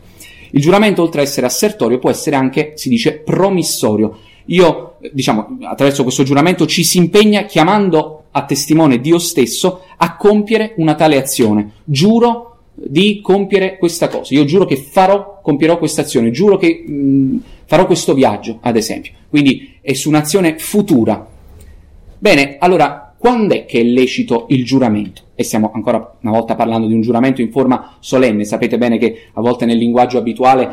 Il 0.51 0.62
giuramento, 0.62 1.01
oltre 1.01 1.21
ad 1.21 1.27
essere 1.27 1.47
assertorio, 1.47 1.97
può 1.97 2.12
essere 2.12 2.36
anche, 2.36 2.74
si 2.75 2.89
dice, 2.89 3.13
promissorio. 3.13 4.19
Io, 4.45 4.97
diciamo, 5.12 5.57
attraverso 5.63 6.03
questo 6.03 6.21
giuramento 6.21 6.67
ci 6.67 6.83
si 6.83 7.00
impegna 7.00 7.45
chiamando 7.45 8.25
a 8.38 8.46
testimone 8.46 9.00
Dio 9.00 9.17
stesso 9.17 9.82
a 9.98 10.15
compiere 10.15 10.74
una 10.77 10.94
tale 10.94 11.17
azione. 11.17 11.72
Giuro 11.84 12.58
di 12.74 13.22
compiere 13.22 13.77
questa 13.77 14.08
cosa. 14.08 14.36
Io 14.36 14.46
giuro 14.46 14.65
che 14.65 14.75
farò, 14.75 15.39
compierò 15.41 15.79
questa 15.79 16.01
azione, 16.01 16.29
giuro 16.29 16.58
che 16.58 16.84
mh, 16.86 17.38
farò 17.65 17.88
questo 17.88 18.13
viaggio, 18.13 18.60
ad 18.62 18.77
esempio. 18.77 19.13
Quindi 19.29 19.77
è 19.82 19.94
su 19.94 20.10
un'azione 20.10 20.60
futura. 20.60 21.27
Bene, 22.20 22.58
allora, 22.60 23.15
quando 23.17 23.56
è 23.56 23.65
che 23.65 23.79
è 23.79 23.84
lecito 23.84 24.46
il 24.50 24.63
giuramento? 24.63 25.24
E 25.34 25.44
stiamo 25.44 25.72
ancora 25.74 26.17
una 26.22 26.32
volta 26.32 26.56
parlando 26.56 26.86
di 26.86 26.94
un 26.94 27.01
giuramento 27.01 27.41
in 27.41 27.51
forma 27.51 27.98
solenne. 28.00 28.46
Sapete 28.46 28.77
bene 28.77 29.00
che 29.00 29.29
a 29.34 29.41
volte 29.41 29.65
nel 29.65 29.77
linguaggio 29.77 30.20
abituale 30.20 30.72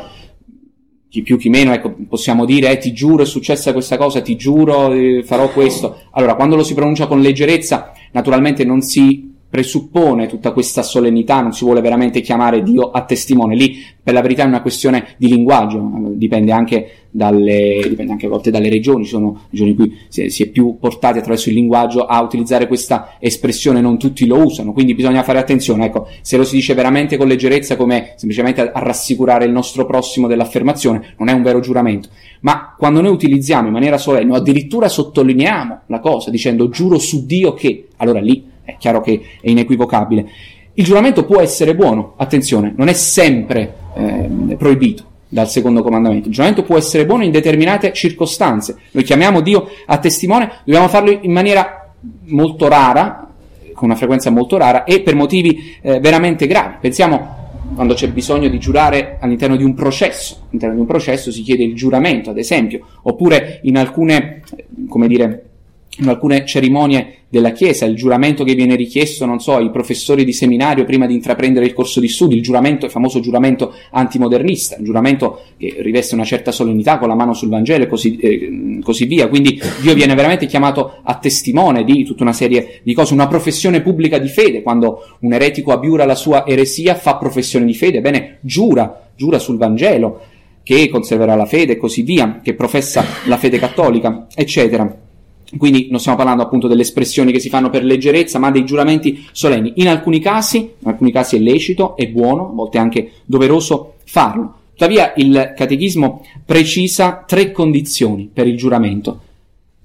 chi 1.15 1.21
più 1.21 1.37
chi 1.37 1.47
meno, 1.47 1.71
ecco, 1.71 1.95
possiamo 2.09 2.43
dire, 2.43 2.71
eh, 2.71 2.77
ti 2.77 2.91
giuro 2.91 3.23
è 3.23 3.25
successa 3.25 3.71
questa 3.71 3.95
cosa, 3.95 4.21
ti 4.21 4.35
giuro 4.35 4.91
eh, 4.91 5.23
farò 5.23 5.49
questo. 5.49 6.01
Allora, 6.11 6.35
quando 6.35 6.57
lo 6.57 6.63
si 6.63 6.73
pronuncia 6.73 7.07
con 7.07 7.21
leggerezza, 7.21 7.93
naturalmente 8.11 8.65
non 8.65 8.81
si 8.81 9.34
presuppone 9.55 10.27
tutta 10.27 10.51
questa 10.51 10.83
solennità, 10.83 11.39
non 11.39 11.53
si 11.53 11.63
vuole 11.63 11.79
veramente 11.79 12.19
chiamare 12.19 12.61
Dio 12.61 12.91
a 12.91 13.05
testimone. 13.05 13.55
Lì, 13.55 13.81
per 14.03 14.13
la 14.13 14.19
verità, 14.19 14.43
è 14.43 14.47
una 14.47 14.61
questione 14.61 15.15
di 15.15 15.29
linguaggio, 15.29 15.81
dipende 16.09 16.51
anche, 16.51 16.89
dalle, 17.09 17.85
dipende 17.87 18.11
anche 18.11 18.25
a 18.25 18.29
volte 18.29 18.51
dalle 18.51 18.67
regioni. 18.67 19.05
Ci 19.05 19.11
sono 19.11 19.43
regioni 19.49 19.69
in 19.69 19.75
cui 19.77 19.97
si 20.09 20.23
è, 20.23 20.27
si 20.27 20.43
è, 20.43 20.47
più 20.47 20.75
portati 20.77 21.19
attraverso 21.19 21.47
il 21.47 21.55
linguaggio 21.55 22.05
a 22.05 22.21
utilizzare 22.21 22.67
questa 22.67 23.15
espressione, 23.17 23.79
non 23.79 23.97
tutti 23.97 24.25
lo 24.25 24.43
usano, 24.43 24.73
quindi 24.73 24.93
bisogna 24.93 25.23
fare 25.23 25.39
attenzione. 25.39 25.85
Ecco, 25.85 26.09
se 26.19 26.35
lo 26.35 26.43
si 26.43 26.55
dice 26.55 26.73
veramente 26.73 27.15
con 27.15 27.29
leggerezza, 27.29 27.77
come 27.77 28.15
semplicemente 28.17 28.59
a, 28.59 28.71
a 28.73 28.79
rassicurare 28.79 29.45
il 29.45 29.53
nostro 29.53 29.85
prossimo 29.85 30.27
dell'affermazione, 30.27 31.13
non 31.17 31.29
è 31.29 31.31
un 31.31 31.43
vero 31.43 31.61
giuramento. 31.61 32.09
Ma 32.41 32.75
quando 32.77 32.99
noi 32.99 33.11
utilizziamo 33.11 33.67
in 33.67 33.73
maniera 33.73 33.97
solenne 33.97 34.33
o 34.33 34.35
addirittura 34.35 34.89
sottolineiamo 34.89 35.79
la 35.85 35.99
cosa 36.01 36.29
dicendo 36.29 36.67
giuro 36.67 36.99
su 36.99 37.25
Dio 37.25 37.53
che, 37.53 37.87
allora 37.95 38.19
lì 38.19 38.51
è 38.65 38.75
chiaro 38.77 38.99
che 38.99 39.21
è 39.39 39.49
inequivocabile. 39.49 40.25
Il 40.73 40.83
giuramento 40.83 41.23
può 41.23 41.39
essere 41.39 41.73
buono, 41.73 42.13
attenzione, 42.17 42.73
non 42.75 42.89
è 42.89 42.93
sempre 42.93 43.73
eh, 43.95 44.55
proibito 44.57 45.03
dal 45.29 45.49
secondo 45.49 45.81
comandamento. 45.81 46.27
Il 46.27 46.33
giuramento 46.33 46.63
può 46.63 46.77
essere 46.77 47.05
buono 47.05 47.23
in 47.23 47.31
determinate 47.31 47.93
circostanze. 47.93 48.75
Noi 48.91 49.03
chiamiamo 49.03 49.41
Dio 49.41 49.69
a 49.85 49.97
testimone, 49.97 50.51
dobbiamo 50.65 50.89
farlo 50.89 51.11
in 51.11 51.31
maniera 51.31 51.93
molto 52.25 52.67
rara, 52.67 53.31
con 53.73 53.89
una 53.89 53.97
frequenza 53.97 54.29
molto 54.29 54.57
rara 54.57 54.83
e 54.83 55.01
per 55.01 55.15
motivi 55.15 55.77
eh, 55.81 55.99
veramente 55.99 56.47
gravi. 56.47 56.75
Pensiamo 56.81 57.43
quando 57.73 57.93
c'è 57.93 58.09
bisogno 58.09 58.47
di 58.47 58.59
giurare 58.59 59.17
all'interno 59.19 59.55
di 59.55 59.63
un 59.63 59.73
processo, 59.73 60.43
all'interno 60.47 60.75
di 60.75 60.81
un 60.81 60.87
processo 60.87 61.31
si 61.31 61.41
chiede 61.41 61.63
il 61.63 61.75
giuramento, 61.75 62.29
ad 62.29 62.37
esempio, 62.37 62.85
oppure 63.03 63.59
in 63.63 63.77
alcune, 63.77 64.41
come 64.87 65.07
dire, 65.07 65.43
in 65.97 66.09
alcune 66.09 66.45
cerimonie 66.45 67.19
della 67.29 67.51
Chiesa, 67.51 67.85
il 67.85 67.95
giuramento 67.95 68.43
che 68.43 68.53
viene 68.53 68.75
richiesto, 68.75 69.25
non 69.25 69.39
so, 69.39 69.55
ai 69.55 69.69
professori 69.69 70.23
di 70.23 70.33
seminario 70.33 70.85
prima 70.85 71.05
di 71.05 71.13
intraprendere 71.13 71.65
il 71.65 71.73
corso 71.73 71.99
di 71.99 72.07
studi, 72.07 72.35
il 72.35 72.41
giuramento, 72.41 72.85
il 72.85 72.91
famoso 72.91 73.19
giuramento 73.19 73.73
antimodernista, 73.91 74.75
un 74.77 74.85
giuramento 74.85 75.41
che 75.57 75.75
riveste 75.79 76.15
una 76.15 76.23
certa 76.23 76.51
solennità 76.51 76.97
con 76.97 77.07
la 77.07 77.15
mano 77.15 77.33
sul 77.33 77.49
Vangelo 77.49 77.83
e 77.83 77.87
così, 77.87 78.17
eh, 78.17 78.79
così 78.81 79.05
via. 79.05 79.27
Quindi 79.27 79.59
Dio 79.81 79.93
viene 79.93 80.15
veramente 80.15 80.45
chiamato 80.45 80.99
a 81.03 81.15
testimone 81.15 81.83
di 81.83 82.03
tutta 82.03 82.23
una 82.23 82.33
serie 82.33 82.79
di 82.83 82.93
cose, 82.93 83.13
una 83.13 83.27
professione 83.27 83.81
pubblica 83.81 84.17
di 84.17 84.29
fede, 84.29 84.61
quando 84.61 85.17
un 85.19 85.33
eretico 85.33 85.71
abiura 85.71 86.05
la 86.05 86.15
sua 86.15 86.45
eresia 86.45 86.95
fa 86.95 87.17
professione 87.17 87.65
di 87.65 87.73
fede, 87.73 88.01
bene, 88.01 88.37
giura, 88.41 89.09
giura 89.15 89.39
sul 89.39 89.57
Vangelo 89.57 90.21
che 90.63 90.89
conserverà 90.89 91.35
la 91.35 91.45
fede 91.45 91.73
e 91.73 91.77
così 91.77 92.01
via, 92.01 92.39
che 92.41 92.55
professa 92.55 93.05
la 93.25 93.37
fede 93.37 93.59
cattolica, 93.59 94.25
eccetera. 94.33 95.04
Quindi 95.57 95.87
non 95.89 95.99
stiamo 95.99 96.17
parlando 96.17 96.43
appunto 96.43 96.67
delle 96.67 96.81
espressioni 96.81 97.31
che 97.31 97.39
si 97.39 97.49
fanno 97.49 97.69
per 97.69 97.83
leggerezza, 97.83 98.39
ma 98.39 98.51
dei 98.51 98.65
giuramenti 98.65 99.25
solenni. 99.31 99.73
In 99.75 99.87
alcuni 99.87 100.19
casi, 100.19 100.57
in 100.57 100.87
alcuni 100.87 101.11
casi 101.11 101.37
è 101.37 101.39
lecito, 101.39 101.95
è 101.95 102.07
buono, 102.07 102.49
a 102.49 102.53
volte 102.53 102.77
anche 102.77 103.11
doveroso 103.25 103.95
farlo. 104.05 104.53
Tuttavia 104.71 105.13
il 105.15 105.53
catechismo 105.55 106.25
precisa 106.45 107.23
tre 107.25 107.51
condizioni 107.51 108.29
per 108.31 108.47
il 108.47 108.57
giuramento. 108.57 109.21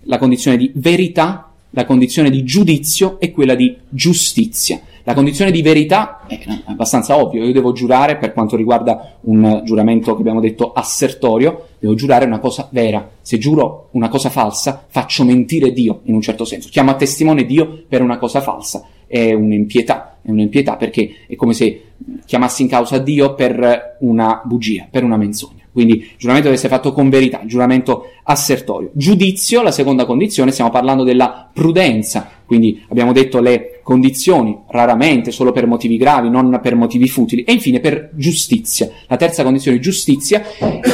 La 0.05 0.19
condizione 0.19 0.57
di 0.57 0.73
verità, 0.75 1.50
la 1.71 1.85
condizione 1.85 2.31
di 2.31 2.45
giudizio 2.45 3.19
e 3.21 3.31
quella 3.31 3.55
di 3.55 3.77
giustizia. 3.89 4.81
La 5.05 5.15
condizione 5.15 5.51
di 5.51 5.63
verità 5.63 6.27
è 6.27 6.39
abbastanza 6.67 7.17
ovvio, 7.17 7.45
io 7.45 7.53
devo 7.53 7.73
giurare 7.73 8.17
per 8.17 8.33
quanto 8.33 8.55
riguarda 8.55 9.17
un 9.23 9.63
giuramento 9.65 10.15
che 10.15 10.21
abbiamo 10.21 10.41
detto 10.41 10.73
assertorio, 10.73 11.69
devo 11.79 11.95
giurare 11.95 12.27
una 12.27 12.39
cosa 12.39 12.69
vera. 12.71 13.09
Se 13.21 13.39
giuro 13.39 13.89
una 13.93 14.09
cosa 14.09 14.29
falsa, 14.29 14.85
faccio 14.87 15.25
mentire 15.25 15.73
Dio 15.73 16.01
in 16.05 16.15
un 16.15 16.21
certo 16.21 16.45
senso. 16.45 16.69
Chiamo 16.71 16.91
a 16.91 16.97
testimone 16.97 17.47
Dio 17.47 17.85
per 17.89 18.03
una 18.03 18.19
cosa 18.19 18.41
falsa. 18.41 18.87
È 19.07 19.33
un'impietà, 19.33 20.19
è 20.23 20.31
un'impietà 20.31 20.77
perché 20.77 21.11
è 21.27 21.35
come 21.35 21.55
se 21.55 21.83
chiamassi 22.27 22.63
in 22.63 22.69
causa 22.69 22.99
Dio 22.99 23.35
per 23.35 23.97
una 24.01 24.43
bugia, 24.45 24.87
per 24.89 25.03
una 25.03 25.17
menzogna. 25.17 25.60
Quindi 25.81 26.01
il 26.01 26.11
giuramento 26.19 26.49
deve 26.49 26.61
essere 26.61 26.75
fatto 26.75 26.93
con 26.93 27.09
verità, 27.09 27.41
giuramento 27.47 28.11
assertorio. 28.25 28.91
Giudizio, 28.93 29.63
la 29.63 29.71
seconda 29.71 30.05
condizione, 30.05 30.51
stiamo 30.51 30.69
parlando 30.69 31.05
della 31.05 31.49
prudenza, 31.51 32.31
quindi 32.45 32.83
abbiamo 32.91 33.13
detto 33.13 33.41
le 33.41 33.81
condizioni, 33.83 34.59
raramente 34.69 35.31
solo 35.31 35.53
per 35.53 35.67
motivi 35.67 35.97
gravi, 35.97 36.29
non 36.29 36.61
per 36.63 36.75
motivi 36.75 37.09
futili, 37.09 37.45
e 37.45 37.53
infine 37.53 37.81
per 37.81 38.11
giustizia. 38.15 38.91
La 39.07 39.17
terza 39.17 39.43
condizione, 39.43 39.79
giustizia, 39.79 40.43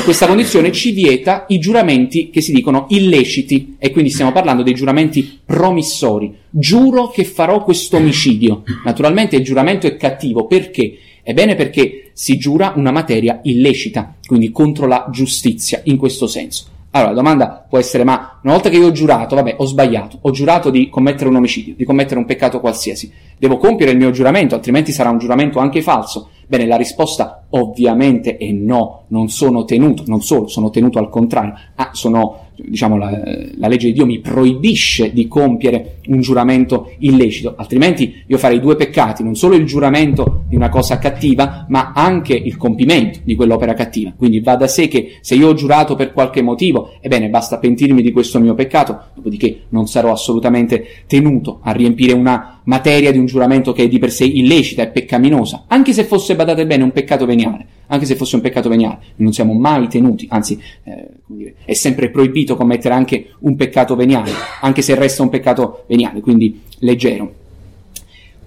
questa 0.05 0.29
condizione 0.29 0.71
ci 0.71 0.93
vieta 0.93 1.47
i 1.49 1.59
giuramenti 1.59 2.31
che 2.31 2.41
si 2.41 2.53
dicono 2.53 2.87
illeciti, 2.91 3.75
e 3.81 3.91
quindi 3.91 4.11
stiamo 4.11 4.31
parlando 4.31 4.63
dei 4.63 4.75
giuramenti 4.75 5.41
promissori. 5.45 6.33
Giuro 6.49 7.09
che 7.09 7.25
farò 7.25 7.65
questo 7.65 7.97
omicidio. 7.97 8.63
Naturalmente 8.85 9.35
il 9.35 9.43
giuramento 9.43 9.89
è 9.89 9.97
cattivo, 9.97 10.47
perché? 10.47 10.97
Ebbene 11.29 11.57
perché 11.57 12.11
si 12.13 12.39
giura 12.39 12.75
una 12.77 12.93
materia 12.93 13.41
illecita, 13.43 14.15
quindi 14.25 14.53
contro 14.53 14.87
la 14.87 15.09
giustizia 15.11 15.81
in 15.87 15.97
questo 15.97 16.29
senso. 16.29 16.67
Allora, 16.91 17.11
la 17.11 17.17
domanda 17.17 17.67
può 17.69 17.79
essere, 17.79 18.05
ma 18.05 18.39
una 18.45 18.53
volta 18.53 18.71
che 18.71 18.77
io 18.77 18.87
ho 18.87 18.93
giurato, 18.93 19.35
vabbè, 19.35 19.57
ho 19.59 19.65
sbagliato, 19.67 20.19
ho 20.23 20.31
giurato 20.31 20.71
di 20.71 20.89
commettere 20.89 21.29
un 21.29 21.35
omicidio, 21.35 21.75
di 21.77 21.85
commettere 21.85 22.21
un 22.21 22.27
peccato 22.27 22.61
qualsiasi, 22.61 23.11
devo 23.37 23.57
compiere 23.57 23.91
il 23.91 23.99
mio 23.99 24.13
giuramento, 24.13 24.55
altrimenti 24.55 24.93
sarà 24.93 25.11
un 25.11 25.19
giuramento 25.19 25.59
anche 25.59 25.83
falso. 25.83 26.31
Bene, 26.47 26.65
la 26.65 26.77
risposta 26.77 27.47
ovviamente 27.51 28.37
è 28.37 28.53
no, 28.53 29.07
non 29.09 29.29
sono 29.29 29.65
tenuto, 29.65 30.05
non 30.07 30.23
solo, 30.23 30.47
sono 30.47 30.71
tenuto 30.71 31.01
al 31.01 31.11
contrario, 31.11 31.55
ah, 31.75 31.91
sono 31.93 32.46
diciamo, 32.57 32.97
la, 32.97 33.11
la, 33.57 33.69
legge 33.69 33.89
di 33.89 33.93
Dio 33.93 34.07
mi 34.07 34.21
proibisce 34.21 35.13
di 35.13 35.29
compiere 35.29 35.99
un 36.07 36.21
giuramento 36.21 36.93
illecito, 36.99 37.55
altrimenti 37.57 38.23
io 38.27 38.39
farei 38.39 38.61
due 38.61 38.77
peccati, 38.77 39.23
non 39.23 39.35
solo 39.35 39.55
il 39.55 39.65
giuramento 39.65 40.45
di 40.49 40.57
una 40.57 40.69
cosa 40.69 40.99
cattiva, 40.99 41.67
ma 41.69 41.93
anche 41.95 42.35
il 42.35 42.57
compimento 42.57 43.21
di 43.23 43.35
quell'opera 43.35 43.75
cattiva. 43.75 44.13
Quindi 44.17 44.41
va 44.41 44.57
da 44.57 44.69
sé 44.69 44.89
che 44.89 45.19
se 45.21 45.35
io 45.35 45.49
ho 45.49 45.55
giurato 45.55 45.95
per 45.95 46.13
qualche 46.13 46.43
motivo, 46.43 46.95
ebbene 47.01 47.29
basta 47.29 47.59
pentirmi 47.59 48.03
di 48.03 48.13
questo 48.13 48.41
mio 48.41 48.55
peccato, 48.55 48.99
dopodiché 49.15 49.63
non 49.71 49.87
sarò 49.87 50.13
assolutamente 50.13 50.87
tenuto 51.07 51.61
a 51.63 51.73
riempire 51.73 52.13
una 52.13 52.61
materia 52.65 53.13
di 53.13 53.19
un 53.19 53.27
giuramento 53.27 53.73
che 53.73 53.85
è 53.85 53.89
di 53.89 53.99
per 53.99 54.11
sé 54.11 54.25
illecita 54.25 54.83
e 54.83 54.89
peccaminosa, 54.89 55.65
anche 55.69 55.93
se 55.93 56.05
fosse, 56.05 56.35
badate 56.35 56.67
bene, 56.67 56.83
un 56.83 56.93
peccato 56.93 57.27
veniale 57.27 57.76
anche 57.87 58.07
se 58.07 58.17
fosse 58.17 58.37
un 58.37 58.43
peccato 58.43 58.69
veniale. 58.69 58.99
Non 59.17 59.33
siamo 59.33 59.53
mai 59.55 59.89
tenuti, 59.89 60.27
anzi, 60.31 60.61
eh, 60.85 61.09
dire, 61.27 61.55
è 61.65 61.75
sempre 61.75 62.11
proibito 62.11 62.57
commettere 62.57 62.95
anche 62.95 63.31
un 63.41 63.57
peccato 63.57 63.97
veniale, 63.97 64.31
anche 64.61 64.83
se 64.83 64.95
resta 64.95 65.23
un 65.23 65.29
peccato 65.29 65.85
veniale, 65.87 66.21
quindi 66.21 66.61
leggero. 66.79 67.45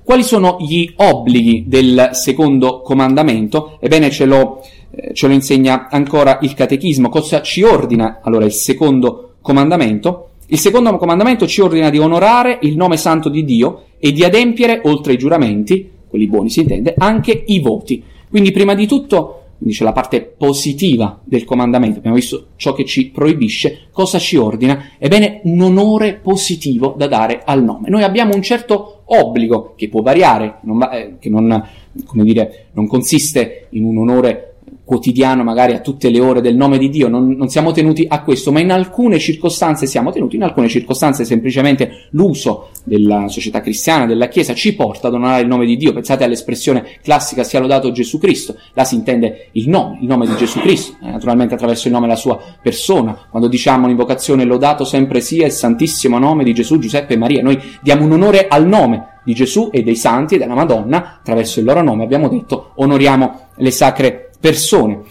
Quali 0.04 0.24
sono 0.24 0.58
gli 0.60 0.92
obblighi 0.96 1.66
del 1.68 2.10
secondo 2.14 2.82
comandamento? 2.82 3.78
Ebbene, 3.80 4.10
ce 4.10 4.26
lo, 4.26 4.66
eh, 4.90 5.14
ce 5.14 5.28
lo 5.28 5.34
insegna 5.34 5.88
ancora 5.88 6.40
il 6.42 6.56
catechismo. 6.56 7.10
Cosa 7.10 7.44
ci 7.44 7.62
ordina 7.62 8.20
allora 8.24 8.46
il 8.46 8.52
secondo 8.52 9.36
comandamento? 9.42 10.30
Il 10.48 10.58
secondo 10.58 10.98
comandamento 10.98 11.46
ci 11.46 11.62
ordina 11.62 11.92
di 11.92 12.00
onorare 12.00 12.58
il 12.64 12.76
nome 12.76 12.98
santo 12.98 13.30
di 13.30 13.46
Dio 13.46 13.84
e 14.00 14.12
di 14.12 14.24
adempiere, 14.24 14.82
oltre 14.86 15.12
ai 15.12 15.20
giuramenti, 15.20 15.88
quelli 16.08 16.26
buoni 16.26 16.50
si 16.50 16.62
intende, 16.62 16.96
anche 16.98 17.44
i 17.46 17.60
voti. 17.60 18.02
Quindi 18.30 18.52
prima 18.52 18.76
di 18.76 18.86
tutto, 18.86 19.44
dice 19.58 19.84
la 19.84 19.92
parte 19.92 20.22
positiva 20.22 21.20
del 21.24 21.46
comandamento, 21.46 21.98
abbiamo 21.98 22.16
visto 22.16 22.48
ciò 22.56 22.74
che 22.74 22.86
ci 22.86 23.10
proibisce, 23.10 23.88
cosa 23.92 24.20
ci 24.20 24.38
ordina? 24.38 24.92
Ebbene, 24.98 25.42
un 25.44 25.62
onore 25.62 26.14
positivo 26.16 26.94
da 26.98 27.08
dare 27.08 27.42
al 27.44 27.64
nome. 27.64 27.90
Noi 27.90 28.04
abbiamo 28.04 28.36
un 28.36 28.42
certo 28.42 29.02
obbligo 29.06 29.74
che 29.76 29.90
può 29.90 30.02
variare, 30.02 30.60
non, 30.62 30.82
eh, 30.84 31.16
che 31.20 31.30
non, 31.30 31.68
dire, 32.14 32.68
non 32.74 32.88
consiste 32.88 33.68
in 33.72 33.84
un 33.84 33.98
onore 33.98 34.49
quotidiano, 34.90 35.44
magari 35.44 35.74
a 35.74 35.82
tutte 35.82 36.10
le 36.10 36.20
ore 36.20 36.42
del 36.42 36.56
nome 36.56 36.80
di 36.80 36.90
Dio, 36.90 37.10
non, 37.10 37.34
non, 37.34 37.48
siamo 37.48 37.72
tenuti 37.72 38.08
a 38.10 38.24
questo, 38.24 38.52
ma 38.52 38.60
in 38.60 38.72
alcune 38.72 39.20
circostanze 39.20 39.86
siamo 39.86 40.12
tenuti, 40.12 40.36
in 40.36 40.42
alcune 40.42 40.68
circostanze 40.68 41.26
semplicemente 41.26 42.08
l'uso 42.14 42.70
della 42.86 43.28
società 43.28 43.62
cristiana, 43.62 44.08
della 44.08 44.28
Chiesa, 44.28 44.56
ci 44.56 44.74
porta 44.74 45.10
ad 45.10 45.14
onorare 45.14 45.44
il 45.44 45.48
nome 45.48 45.68
di 45.68 45.78
Dio. 45.78 45.94
Pensate 45.94 46.24
all'espressione 46.24 46.98
classica 47.04 47.44
sia 47.44 47.60
lodato 47.60 47.92
Gesù 47.92 48.18
Cristo, 48.18 48.56
là 48.74 48.84
si 48.84 48.96
intende 48.96 49.50
il 49.52 49.70
nome, 49.70 50.00
il 50.02 50.08
nome 50.08 50.26
di 50.26 50.36
Gesù 50.36 50.60
Cristo, 50.60 50.98
eh, 51.04 51.12
naturalmente 51.12 51.54
attraverso 51.54 51.86
il 51.86 51.94
nome 51.94 52.08
della 52.08 52.18
sua 52.18 52.40
persona. 52.60 53.16
Quando 53.30 53.48
diciamo 53.48 53.86
l'invocazione 53.86 54.44
lodato 54.44 54.86
sempre 54.86 55.22
sia 55.22 55.46
il 55.46 55.52
santissimo 55.52 56.18
nome 56.18 56.44
di 56.44 56.52
Gesù, 56.52 56.80
Giuseppe 56.80 57.14
e 57.14 57.18
Maria, 57.18 57.44
noi 57.44 57.62
diamo 57.84 58.06
un 58.06 58.14
onore 58.14 58.48
al 58.48 58.66
nome 58.66 59.18
di 59.24 59.36
Gesù 59.36 59.70
e 59.72 59.84
dei 59.84 59.96
santi 59.96 60.34
e 60.34 60.38
della 60.40 60.56
Madonna, 60.56 61.18
attraverso 61.20 61.60
il 61.60 61.66
loro 61.68 61.84
nome 61.84 62.04
abbiamo 62.04 62.28
detto 62.28 62.72
onoriamo 62.74 63.50
le 63.58 63.70
sacre 63.70 64.29
persone. 64.40 65.02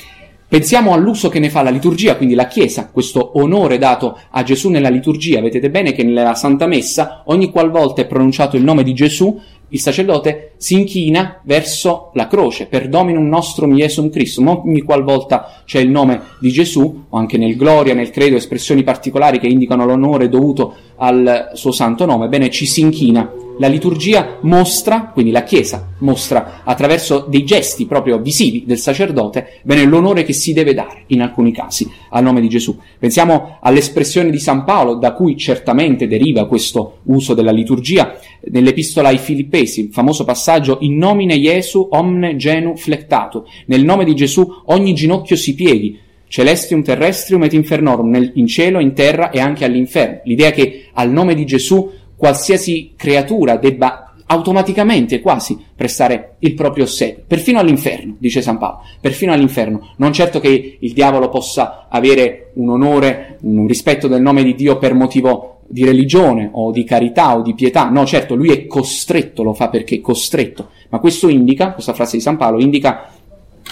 Pensiamo 0.49 0.95
all'uso 0.95 1.29
che 1.29 1.41
ne 1.41 1.51
fa 1.51 1.62
la 1.62 1.69
liturgia, 1.69 2.17
quindi 2.17 2.35
la 2.35 2.47
Chiesa, 2.47 2.88
questo 2.91 3.38
onore 3.38 3.77
dato 3.77 4.19
a 4.31 4.43
Gesù 4.43 4.71
nella 4.71 4.88
liturgia. 4.88 5.43
Vedete 5.43 5.69
bene 5.69 5.93
che 5.93 6.03
nella 6.03 6.35
Santa 6.35 6.67
Messa, 6.67 7.23
ogni 7.27 7.51
qualvolta 7.51 8.01
è 8.01 8.07
pronunciato 8.07 8.57
il 8.57 8.64
nome 8.64 8.83
di 8.83 8.95
Gesù, 8.95 9.38
il 9.69 9.79
sacerdote 9.81 10.48
si 10.59 10.75
inchina 10.75 11.40
verso 11.44 12.11
la 12.14 12.27
croce, 12.27 12.66
per 12.66 12.88
dominum 12.88 13.27
nostrum 13.27 13.75
Iesum 13.77 14.11
Christum. 14.11 14.49
Ogni 14.49 14.83
qualvolta 14.83 15.62
c'è 15.64 15.81
il 15.81 15.88
nome 15.88 16.21
di 16.40 16.51
Gesù, 16.51 17.05
o 17.09 17.16
anche 17.16 17.38
nel 17.38 17.57
Gloria, 17.57 17.94
nel 17.94 18.11
Credo, 18.11 18.37
espressioni 18.37 18.83
particolari 18.83 19.38
che 19.38 19.47
indicano 19.47 19.87
l'onore 19.87 20.29
dovuto 20.29 20.75
al 20.97 21.53
suo 21.55 21.73
santo 21.73 22.05
nome, 22.05 22.29
bene, 22.29 22.51
ci 22.51 22.66
si 22.66 22.81
inchina 22.81 23.33
la 23.61 23.66
liturgia 23.66 24.38
mostra, 24.42 25.11
quindi 25.12 25.33
la 25.33 25.42
Chiesa 25.42 25.88
mostra 25.99 26.62
attraverso 26.64 27.27
dei 27.29 27.44
gesti 27.44 27.87
proprio 27.87 28.18
visivi 28.18 28.62
del 28.64 28.79
sacerdote, 28.79 29.61
bene, 29.62 29.85
l'onore 29.85 30.23
che 30.23 30.33
si 30.33 30.53
deve 30.53 30.75
dare 30.75 31.03
in 31.09 31.23
alcuni 31.23 31.53
casi 31.53 31.90
al 32.11 32.23
nome 32.23 32.40
di 32.40 32.49
Gesù. 32.49 32.79
Pensiamo 32.99 33.59
all'espressione 33.61 34.31
di 34.31 34.38
San 34.38 34.64
Paolo, 34.64 34.94
da 34.94 35.12
cui 35.12 35.37
certamente 35.37 36.07
deriva 36.07 36.47
questo 36.47 36.99
uso 37.05 37.35
della 37.35 37.51
liturgia, 37.51 38.16
nell'epistola 38.51 39.09
ai 39.09 39.18
Filippesi, 39.18 39.81
il 39.81 39.92
famoso 39.92 40.25
passaggio 40.25 40.47
in 40.81 40.97
nomine 40.97 41.39
Jesu 41.39 41.87
omne 41.91 42.37
genu 42.37 42.77
flectato, 42.77 43.47
nel 43.67 43.85
nome 43.85 44.05
di 44.05 44.15
Gesù 44.15 44.47
ogni 44.67 44.95
ginocchio 44.95 45.37
si 45.37 45.55
pieghi, 45.55 45.99
celestium 46.29 46.83
terrestrium 46.83 47.45
et 47.45 47.53
infernorum, 47.53 48.09
nel, 48.09 48.33
in 48.35 48.47
cielo, 48.47 48.81
in 48.81 48.93
terra 48.93 49.31
e 49.31 49.41
anche 49.41 49.65
all'inferno. 49.65 50.21
L'idea 50.25 50.51
che 50.51 50.87
al 50.93 51.11
nome 51.11 51.35
di 51.35 51.45
Gesù 51.45 51.91
qualsiasi 52.17 52.93
creatura 52.97 53.57
debba 53.57 54.15
automaticamente 54.31 55.21
quasi 55.21 55.59
prestare 55.75 56.37
il 56.41 56.55
proprio 56.55 56.85
sé, 56.85 57.23
perfino 57.27 57.59
all'inferno, 57.59 58.17
dice 58.19 58.43
San 58.43 58.59
Paolo, 58.59 58.83
perfino 59.01 59.33
all'inferno. 59.33 59.93
Non 59.97 60.13
certo 60.13 60.39
che 60.39 60.77
il 60.79 60.93
diavolo 60.93 61.29
possa 61.29 61.87
avere 61.89 62.51
un 62.55 62.69
onore, 62.69 63.39
un 63.43 63.67
rispetto 63.67 64.07
del 64.07 64.21
nome 64.21 64.43
di 64.43 64.55
Dio 64.55 64.77
per 64.79 64.93
motivo 64.93 65.58
di 65.71 65.85
religione 65.85 66.49
o 66.51 66.71
di 66.73 66.83
carità 66.83 67.37
o 67.37 67.43
di 67.43 67.55
pietà, 67.55 67.91
no, 67.91 68.07
certo, 68.07 68.35
lui 68.35 68.51
è 68.51 68.67
costretto, 68.67 69.43
lo 69.43 69.53
fa 69.53 69.69
perché 69.69 69.97
è 69.97 70.01
costretto, 70.01 70.71
ma 70.89 70.99
questo 70.99 71.29
indica, 71.29 71.73
questa 71.73 71.93
frase 71.93 72.17
di 72.17 72.23
San 72.23 72.37
Paolo, 72.37 72.61
indica 72.61 73.11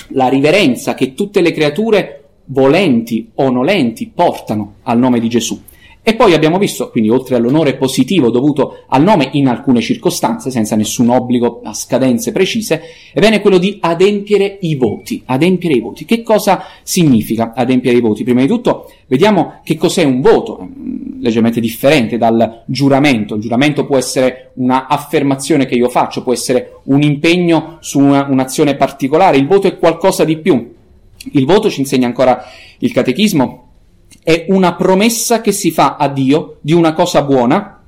la 0.09 0.29
riverenza 0.29 0.95
che 0.95 1.15
tutte 1.15 1.41
le 1.41 1.53
creature 1.53 2.25
volenti 2.47 3.31
o 3.37 3.51
nolenti 3.51 4.11
portano 4.15 4.75
al 4.83 4.99
nome 4.99 5.19
di 5.19 5.29
Gesù. 5.29 5.61
E 6.09 6.15
poi 6.15 6.35
abbiamo 6.35 6.57
visto, 6.57 6.89
quindi 6.91 7.11
oltre 7.11 7.35
all'onore 7.35 7.75
positivo 7.75 8.31
dovuto 8.31 8.85
al 8.91 9.03
nome 9.03 9.31
in 9.33 9.49
alcune 9.49 9.81
circostanze, 9.81 10.53
senza 10.53 10.77
nessun 10.77 11.09
obbligo 11.09 11.63
a 11.65 11.75
scadenze 11.75 12.31
precise, 12.31 12.81
ebbene 13.13 13.41
quello 13.41 13.59
di 13.59 13.79
adempiere 13.81 14.59
i 14.61 14.77
voti. 14.77 15.21
Adempiere 15.25 15.75
i 15.75 15.81
voti. 15.81 16.05
Che 16.05 16.23
cosa 16.23 16.63
significa 16.85 17.55
adempiere 17.57 17.99
i 17.99 18.01
voti? 18.01 18.23
Prima 18.23 18.41
di 18.41 18.47
tutto 18.47 18.89
vediamo 19.09 19.55
che 19.65 19.77
cos'è 19.77 20.05
un 20.05 20.21
voto, 20.21 20.61
mm, 20.63 21.23
leggermente 21.23 21.59
differente 21.59 22.17
dal 22.17 22.63
giuramento. 22.67 23.35
Il 23.35 23.41
giuramento 23.41 23.85
può 23.85 23.97
essere 23.97 24.53
una 24.59 24.87
affermazione 24.87 25.67
che 25.67 25.75
io 25.75 25.89
faccio, 25.89 26.23
può 26.23 26.33
essere 26.33 26.83
un 26.85 27.03
impegno 27.03 27.79
su 27.81 27.99
una, 27.99 28.29
un'azione 28.31 28.77
particolare, 28.77 29.39
il 29.39 29.49
voto 29.49 29.67
è 29.67 29.77
qualcosa 29.77 30.23
di 30.23 30.37
più. 30.37 30.73
Il 31.33 31.47
voto 31.47 31.69
ci 31.69 31.81
insegna 31.81 32.07
ancora 32.07 32.45
il 32.79 32.93
catechismo, 32.93 33.66
è 34.23 34.47
una 34.49 34.75
promessa 34.75 35.41
che 35.41 35.53
si 35.53 35.71
fa 35.71 35.97
a 35.97 36.09
Dio 36.09 36.57
di 36.61 36.73
una 36.73 36.93
cosa 36.95 37.23
buona 37.23 37.81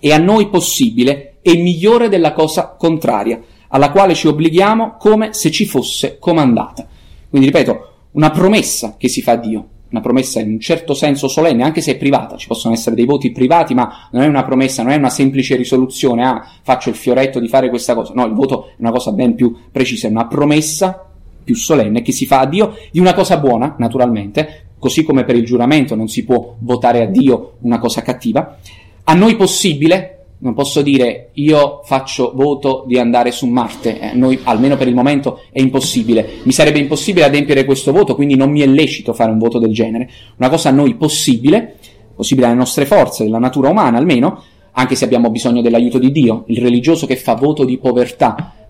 e 0.00 0.12
a 0.12 0.18
noi 0.18 0.48
possibile 0.48 1.36
e 1.42 1.56
migliore 1.56 2.08
della 2.08 2.32
cosa 2.32 2.74
contraria, 2.76 3.40
alla 3.68 3.90
quale 3.90 4.14
ci 4.14 4.26
obblighiamo 4.26 4.96
come 4.98 5.32
se 5.32 5.50
ci 5.50 5.64
fosse 5.64 6.18
comandata. 6.18 6.86
Quindi 7.28 7.46
ripeto, 7.46 7.90
una 8.12 8.30
promessa 8.30 8.96
che 8.98 9.08
si 9.08 9.22
fa 9.22 9.32
a 9.32 9.36
Dio, 9.36 9.68
una 9.90 10.00
promessa 10.00 10.40
in 10.40 10.50
un 10.50 10.60
certo 10.60 10.92
senso 10.94 11.28
solenne, 11.28 11.62
anche 11.62 11.80
se 11.80 11.92
è 11.92 11.96
privata, 11.96 12.36
ci 12.36 12.48
possono 12.48 12.74
essere 12.74 12.96
dei 12.96 13.04
voti 13.04 13.30
privati, 13.30 13.74
ma 13.74 14.08
non 14.10 14.22
è 14.22 14.26
una 14.26 14.44
promessa, 14.44 14.82
non 14.82 14.90
è 14.90 14.96
una 14.96 15.10
semplice 15.10 15.54
risoluzione, 15.54 16.26
ah, 16.26 16.44
faccio 16.62 16.88
il 16.88 16.96
fioretto 16.96 17.38
di 17.38 17.46
fare 17.46 17.68
questa 17.68 17.94
cosa. 17.94 18.12
No, 18.14 18.26
il 18.26 18.34
voto 18.34 18.70
è 18.70 18.74
una 18.78 18.90
cosa 18.90 19.12
ben 19.12 19.34
più 19.34 19.54
precisa, 19.70 20.08
è 20.08 20.10
una 20.10 20.26
promessa 20.26 21.06
più 21.44 21.54
solenne 21.54 22.02
che 22.02 22.10
si 22.10 22.26
fa 22.26 22.40
a 22.40 22.46
Dio 22.46 22.76
di 22.90 22.98
una 22.98 23.14
cosa 23.14 23.38
buona, 23.38 23.76
naturalmente, 23.78 24.65
così 24.78 25.04
come 25.04 25.24
per 25.24 25.36
il 25.36 25.44
giuramento 25.44 25.94
non 25.94 26.08
si 26.08 26.24
può 26.24 26.56
votare 26.58 27.02
a 27.02 27.06
Dio 27.06 27.54
una 27.60 27.78
cosa 27.78 28.02
cattiva, 28.02 28.58
a 29.04 29.14
noi 29.14 29.36
possibile, 29.36 30.12
non 30.38 30.54
posso 30.54 30.82
dire 30.82 31.30
io 31.34 31.80
faccio 31.84 32.32
voto 32.34 32.84
di 32.86 32.98
andare 32.98 33.30
su 33.30 33.46
Marte, 33.46 34.00
eh, 34.00 34.14
noi 34.14 34.38
almeno 34.44 34.76
per 34.76 34.88
il 34.88 34.94
momento 34.94 35.40
è 35.50 35.60
impossibile, 35.60 36.40
mi 36.42 36.52
sarebbe 36.52 36.78
impossibile 36.78 37.24
adempiere 37.24 37.64
questo 37.64 37.92
voto, 37.92 38.14
quindi 38.14 38.36
non 38.36 38.50
mi 38.50 38.60
è 38.60 38.66
lecito 38.66 39.12
fare 39.12 39.30
un 39.30 39.38
voto 39.38 39.58
del 39.58 39.72
genere, 39.72 40.10
una 40.36 40.50
cosa 40.50 40.68
a 40.68 40.72
noi 40.72 40.94
possibile, 40.94 41.76
possibile 42.14 42.46
alle 42.46 42.56
nostre 42.56 42.84
forze, 42.84 43.24
della 43.24 43.38
natura 43.38 43.70
umana 43.70 43.98
almeno, 43.98 44.42
anche 44.72 44.94
se 44.94 45.04
abbiamo 45.04 45.30
bisogno 45.30 45.62
dell'aiuto 45.62 45.98
di 45.98 46.12
Dio, 46.12 46.44
il 46.48 46.60
religioso 46.60 47.06
che 47.06 47.16
fa 47.16 47.34
voto 47.34 47.64
di 47.64 47.78
povertà, 47.78 48.65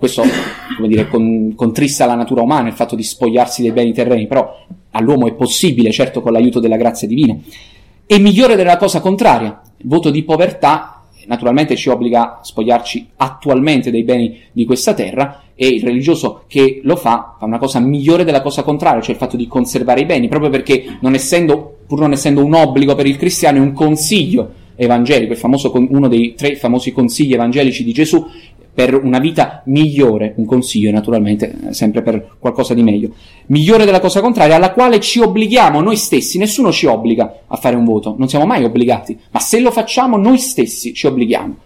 questo, 0.00 0.22
come 0.76 0.88
dire, 0.88 1.08
con, 1.08 1.52
contrista 1.54 2.06
la 2.06 2.14
natura 2.14 2.40
umana, 2.40 2.68
il 2.68 2.74
fatto 2.74 2.96
di 2.96 3.02
spogliarsi 3.02 3.60
dei 3.60 3.70
beni 3.70 3.92
terreni, 3.92 4.26
però 4.26 4.64
all'uomo 4.92 5.28
è 5.28 5.34
possibile, 5.34 5.90
certo 5.92 6.22
con 6.22 6.32
l'aiuto 6.32 6.58
della 6.58 6.78
grazia 6.78 7.06
divina. 7.06 7.36
E 8.06 8.18
migliore 8.18 8.56
della 8.56 8.78
cosa 8.78 9.00
contraria, 9.00 9.60
il 9.76 9.86
voto 9.86 10.08
di 10.08 10.22
povertà 10.22 11.02
naturalmente 11.26 11.76
ci 11.76 11.90
obbliga 11.90 12.38
a 12.38 12.42
spogliarci 12.42 13.10
attualmente 13.16 13.90
dei 13.90 14.02
beni 14.02 14.40
di 14.52 14.64
questa 14.64 14.94
terra 14.94 15.42
e 15.54 15.66
il 15.66 15.82
religioso 15.82 16.44
che 16.48 16.80
lo 16.82 16.96
fa 16.96 17.36
fa 17.38 17.44
una 17.44 17.58
cosa 17.58 17.78
migliore 17.78 18.24
della 18.24 18.40
cosa 18.40 18.62
contraria, 18.62 19.02
cioè 19.02 19.12
il 19.12 19.20
fatto 19.20 19.36
di 19.36 19.46
conservare 19.46 20.00
i 20.00 20.06
beni, 20.06 20.28
proprio 20.28 20.48
perché 20.48 20.96
non 21.02 21.12
essendo, 21.12 21.80
pur 21.86 22.00
non 22.00 22.12
essendo 22.12 22.42
un 22.42 22.54
obbligo 22.54 22.94
per 22.94 23.04
il 23.04 23.18
cristiano, 23.18 23.58
è 23.58 23.60
un 23.60 23.72
consiglio 23.72 24.54
evangelico, 24.76 25.34
famoso, 25.34 25.70
uno 25.74 26.08
dei 26.08 26.32
tre 26.34 26.56
famosi 26.56 26.90
consigli 26.90 27.34
evangelici 27.34 27.84
di 27.84 27.92
Gesù, 27.92 28.26
per 28.72 28.94
una 28.94 29.18
vita 29.18 29.62
migliore, 29.66 30.34
un 30.36 30.46
consiglio 30.46 30.90
naturalmente, 30.90 31.52
eh, 31.68 31.74
sempre 31.74 32.02
per 32.02 32.36
qualcosa 32.38 32.74
di 32.74 32.82
meglio, 32.82 33.10
migliore 33.46 33.84
della 33.84 34.00
cosa 34.00 34.20
contraria, 34.20 34.56
alla 34.56 34.72
quale 34.72 35.00
ci 35.00 35.20
obblighiamo 35.20 35.80
noi 35.80 35.96
stessi, 35.96 36.38
nessuno 36.38 36.72
ci 36.72 36.86
obbliga 36.86 37.40
a 37.46 37.56
fare 37.56 37.76
un 37.76 37.84
voto, 37.84 38.14
non 38.16 38.28
siamo 38.28 38.46
mai 38.46 38.64
obbligati, 38.64 39.18
ma 39.30 39.40
se 39.40 39.60
lo 39.60 39.70
facciamo 39.70 40.16
noi 40.16 40.38
stessi 40.38 40.94
ci 40.94 41.06
obblighiamo. 41.06 41.56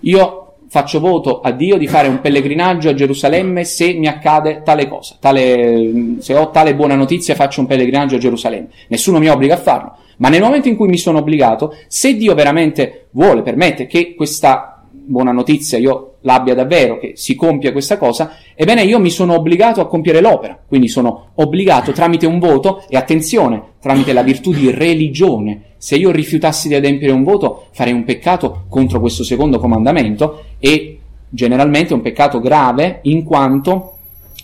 Io 0.00 0.42
faccio 0.68 1.00
voto 1.00 1.40
a 1.40 1.50
Dio 1.50 1.78
di 1.78 1.86
fare 1.86 2.08
un 2.08 2.20
pellegrinaggio 2.20 2.90
a 2.90 2.94
Gerusalemme 2.94 3.64
se 3.64 3.94
mi 3.94 4.06
accade 4.06 4.62
tale 4.62 4.86
cosa, 4.86 5.16
tale, 5.18 6.16
se 6.18 6.34
ho 6.34 6.50
tale 6.50 6.74
buona 6.74 6.94
notizia 6.94 7.34
faccio 7.34 7.60
un 7.60 7.66
pellegrinaggio 7.66 8.16
a 8.16 8.18
Gerusalemme, 8.18 8.68
nessuno 8.88 9.18
mi 9.18 9.28
obbliga 9.28 9.54
a 9.54 9.58
farlo, 9.58 9.96
ma 10.18 10.28
nel 10.28 10.42
momento 10.42 10.68
in 10.68 10.76
cui 10.76 10.88
mi 10.88 10.98
sono 10.98 11.18
obbligato, 11.18 11.74
se 11.86 12.16
Dio 12.16 12.34
veramente 12.34 13.06
vuole, 13.12 13.42
permette 13.42 13.86
che 13.86 14.14
questa 14.14 14.77
buona 15.08 15.32
notizia 15.32 15.78
io 15.78 16.16
l'abbia 16.20 16.54
davvero, 16.54 16.98
che 16.98 17.12
si 17.16 17.34
compia 17.34 17.72
questa 17.72 17.96
cosa, 17.96 18.36
ebbene 18.54 18.82
io 18.82 18.98
mi 18.98 19.10
sono 19.10 19.34
obbligato 19.34 19.80
a 19.80 19.86
compiere 19.86 20.20
l'opera, 20.20 20.58
quindi 20.66 20.88
sono 20.88 21.30
obbligato 21.36 21.92
tramite 21.92 22.26
un 22.26 22.38
voto 22.38 22.84
e 22.88 22.96
attenzione, 22.96 23.62
tramite 23.80 24.12
la 24.12 24.22
virtù 24.22 24.52
di 24.52 24.70
religione. 24.70 25.62
Se 25.78 25.96
io 25.96 26.10
rifiutassi 26.10 26.68
di 26.68 26.74
adempiere 26.74 27.12
un 27.12 27.24
voto 27.24 27.66
farei 27.72 27.92
un 27.92 28.04
peccato 28.04 28.64
contro 28.68 29.00
questo 29.00 29.24
secondo 29.24 29.58
comandamento 29.58 30.44
e 30.58 30.98
generalmente 31.28 31.94
un 31.94 32.00
peccato 32.00 32.40
grave 32.40 33.00
in 33.02 33.24
quanto 33.24 33.94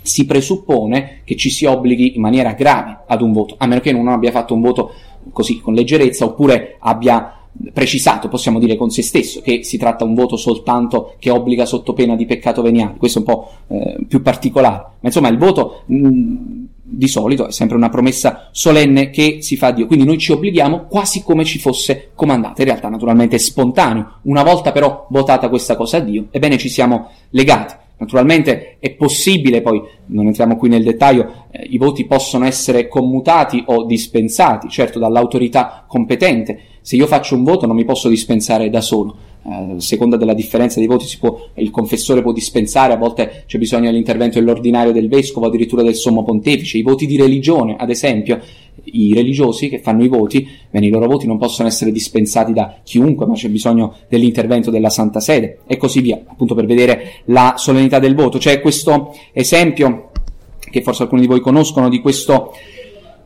si 0.00 0.26
presuppone 0.26 1.20
che 1.24 1.36
ci 1.36 1.50
si 1.50 1.64
obblighi 1.64 2.14
in 2.14 2.20
maniera 2.20 2.52
grave 2.52 3.00
ad 3.06 3.20
un 3.20 3.32
voto, 3.32 3.54
a 3.58 3.66
meno 3.66 3.80
che 3.80 3.92
uno 3.92 4.12
abbia 4.12 4.30
fatto 4.30 4.54
un 4.54 4.60
voto 4.60 4.92
così 5.32 5.60
con 5.60 5.74
leggerezza 5.74 6.24
oppure 6.24 6.76
abbia 6.78 7.43
precisato, 7.72 8.28
possiamo 8.28 8.58
dire 8.58 8.76
con 8.76 8.90
se 8.90 9.02
stesso, 9.02 9.40
che 9.40 9.62
si 9.62 9.78
tratta 9.78 10.04
un 10.04 10.14
voto 10.14 10.36
soltanto 10.36 11.14
che 11.18 11.30
obbliga 11.30 11.64
sotto 11.66 11.92
pena 11.92 12.16
di 12.16 12.26
peccato 12.26 12.62
veniale, 12.62 12.96
questo 12.98 13.18
è 13.18 13.22
un 13.22 13.26
po' 13.26 13.50
eh, 13.68 13.96
più 14.08 14.22
particolare, 14.22 14.76
ma 14.76 15.08
insomma 15.08 15.28
il 15.28 15.38
voto 15.38 15.82
mh, 15.86 16.34
di 16.82 17.08
solito 17.08 17.46
è 17.48 17.52
sempre 17.52 17.76
una 17.76 17.88
promessa 17.88 18.48
solenne 18.50 19.10
che 19.10 19.38
si 19.40 19.56
fa 19.56 19.68
a 19.68 19.72
Dio, 19.72 19.86
quindi 19.86 20.04
noi 20.04 20.18
ci 20.18 20.32
obblighiamo 20.32 20.86
quasi 20.86 21.22
come 21.22 21.44
ci 21.44 21.58
fosse 21.58 22.10
comandata, 22.14 22.62
in 22.62 22.68
realtà 22.68 22.88
naturalmente 22.88 23.36
è 23.36 23.38
spontaneo, 23.38 24.18
una 24.22 24.42
volta 24.42 24.72
però 24.72 25.06
votata 25.10 25.48
questa 25.48 25.76
cosa 25.76 25.98
a 25.98 26.00
Dio, 26.00 26.26
ebbene 26.30 26.58
ci 26.58 26.68
siamo 26.68 27.10
legati. 27.30 27.82
Naturalmente 27.96 28.78
è 28.80 28.90
possibile, 28.90 29.62
poi 29.62 29.80
non 30.06 30.26
entriamo 30.26 30.56
qui 30.56 30.68
nel 30.68 30.82
dettaglio, 30.82 31.46
eh, 31.52 31.64
i 31.70 31.78
voti 31.78 32.06
possono 32.06 32.44
essere 32.44 32.88
commutati 32.88 33.62
o 33.66 33.84
dispensati, 33.84 34.68
certo 34.68 34.98
dall'autorità 34.98 35.84
competente. 35.86 36.60
Se 36.86 36.96
io 36.96 37.06
faccio 37.06 37.34
un 37.34 37.44
voto 37.44 37.64
non 37.64 37.76
mi 37.76 37.86
posso 37.86 38.10
dispensare 38.10 38.68
da 38.68 38.82
solo. 38.82 39.16
Eh, 39.42 39.76
a 39.76 39.80
seconda 39.80 40.18
della 40.18 40.34
differenza 40.34 40.80
dei 40.80 40.86
voti 40.86 41.06
può, 41.18 41.48
il 41.54 41.70
confessore 41.70 42.20
può 42.20 42.30
dispensare, 42.30 42.92
a 42.92 42.98
volte 42.98 43.44
c'è 43.46 43.56
bisogno 43.56 43.86
dell'intervento 43.86 44.38
dell'ordinario 44.38 44.92
del 44.92 45.08
vescovo, 45.08 45.46
addirittura 45.46 45.82
del 45.82 45.94
sommo 45.94 46.24
pontefice. 46.24 46.76
I 46.76 46.82
voti 46.82 47.06
di 47.06 47.16
religione, 47.16 47.76
ad 47.78 47.88
esempio, 47.88 48.38
i 48.84 49.14
religiosi 49.14 49.70
che 49.70 49.78
fanno 49.78 50.04
i 50.04 50.08
voti, 50.08 50.46
bene, 50.68 50.84
i 50.84 50.90
loro 50.90 51.06
voti 51.06 51.26
non 51.26 51.38
possono 51.38 51.68
essere 51.68 51.90
dispensati 51.90 52.52
da 52.52 52.76
chiunque, 52.82 53.24
ma 53.24 53.32
c'è 53.32 53.48
bisogno 53.48 53.94
dell'intervento 54.06 54.70
della 54.70 54.90
Santa 54.90 55.20
Sede 55.20 55.60
e 55.66 55.78
così 55.78 56.02
via, 56.02 56.20
appunto 56.22 56.54
per 56.54 56.66
vedere 56.66 57.22
la 57.28 57.54
solennità 57.56 57.98
del 57.98 58.14
voto. 58.14 58.36
C'è 58.36 58.60
questo 58.60 59.16
esempio 59.32 60.10
che 60.58 60.82
forse 60.82 61.04
alcuni 61.04 61.22
di 61.22 61.28
voi 61.28 61.40
conoscono 61.40 61.88
di 61.88 62.00
questo 62.00 62.52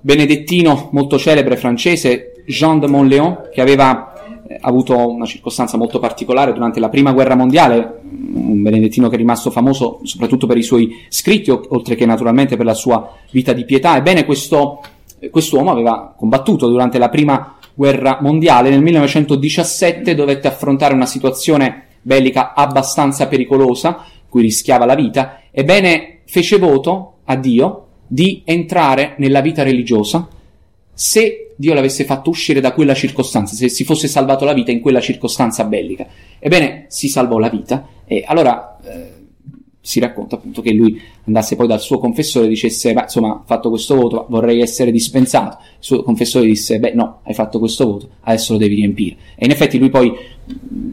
benedettino 0.01 0.91
molto 0.93 1.19
celebre 1.19 1.57
francese, 1.57 2.35
Jean 2.49 2.81
de 2.81 2.89
Montléon, 2.89 3.49
che 3.53 3.61
aveva 3.61 4.43
eh, 4.49 4.59
avuto 4.61 4.97
una 5.11 5.27
circostanza 5.27 5.77
molto 5.77 5.99
particolare 5.99 6.53
durante 6.53 6.81
la 6.81 6.89
prima 6.89 7.13
guerra 7.13 7.35
mondiale, 7.35 8.01
un 8.03 8.63
benedettino 8.63 9.09
che 9.09 9.15
è 9.15 9.19
rimasto 9.19 9.51
famoso 9.51 10.01
soprattutto 10.05 10.47
per 10.47 10.57
i 10.57 10.63
suoi 10.63 11.05
scritti, 11.09 11.51
oltre 11.51 11.95
che 11.95 12.07
naturalmente 12.07 12.57
per 12.57 12.65
la 12.65 12.75
sua 12.75 13.13
vita 13.31 13.53
di 13.53 13.65
pietà. 13.65 13.97
Ebbene, 13.97 14.25
questo 14.25 14.81
quest'uomo 15.31 15.71
aveva 15.71 16.15
combattuto 16.17 16.69
durante 16.69 16.99
la 16.99 17.09
prima 17.09 17.57
guerra 17.75 18.19
mondiale. 18.21 18.71
Nel 18.71 18.83
1917 18.83 20.15
dovette 20.15 20.49
affrontare 20.49 20.95
una 20.95 21.07
situazione 21.07 21.87
bellica 22.03 22.55
abbastanza 22.55 23.27
pericolosa, 23.27 24.05
cui 24.29 24.43
rischiava 24.43 24.85
la 24.85 24.95
vita. 24.95 25.41
Ebbene, 25.51 26.21
fece 26.27 26.59
voto 26.59 27.15
a 27.25 27.37
Dio 27.37 27.87
di 28.07 28.43
entrare 28.45 29.15
nella 29.19 29.41
vita 29.41 29.63
religiosa 29.63 30.29
se 30.95 31.48
Dio 31.61 31.75
l'avesse 31.75 32.05
fatto 32.05 32.31
uscire 32.31 32.61
da 32.61 32.73
quella 32.73 32.95
circostanza, 32.95 33.57
se 33.57 33.69
si 33.69 33.83
fosse 33.83 34.07
salvato 34.07 34.45
la 34.45 34.53
vita 34.53 34.71
in 34.71 34.79
quella 34.79 35.01
circostanza 35.01 35.65
bellica. 35.65 36.07
Ebbene, 36.39 36.85
si 36.87 37.09
salvò 37.09 37.39
la 37.39 37.49
vita 37.49 37.85
e 38.07 38.23
allora 38.25 38.79
eh, 38.85 39.11
si 39.81 39.99
racconta 39.99 40.37
appunto 40.37 40.63
che 40.63 40.73
lui 40.73 41.01
andasse 41.25 41.57
poi 41.57 41.67
dal 41.67 41.81
suo 41.81 41.99
confessore 41.99 42.47
e 42.47 42.49
dicesse, 42.51 42.93
beh, 42.93 43.03
insomma, 43.03 43.43
fatto 43.45 43.71
questo 43.71 43.97
voto, 43.97 44.27
vorrei 44.29 44.61
essere 44.61 44.93
dispensato. 44.93 45.59
Il 45.61 45.77
suo 45.81 46.05
confessore 46.05 46.47
disse, 46.47 46.79
beh, 46.79 46.93
no, 46.93 47.23
hai 47.25 47.35
fatto 47.35 47.59
questo 47.59 47.85
voto, 47.87 48.09
adesso 48.21 48.53
lo 48.53 48.59
devi 48.61 48.77
riempire. 48.77 49.17
E 49.35 49.47
in 49.47 49.51
effetti 49.51 49.79
lui 49.79 49.91
poi, 49.91 50.13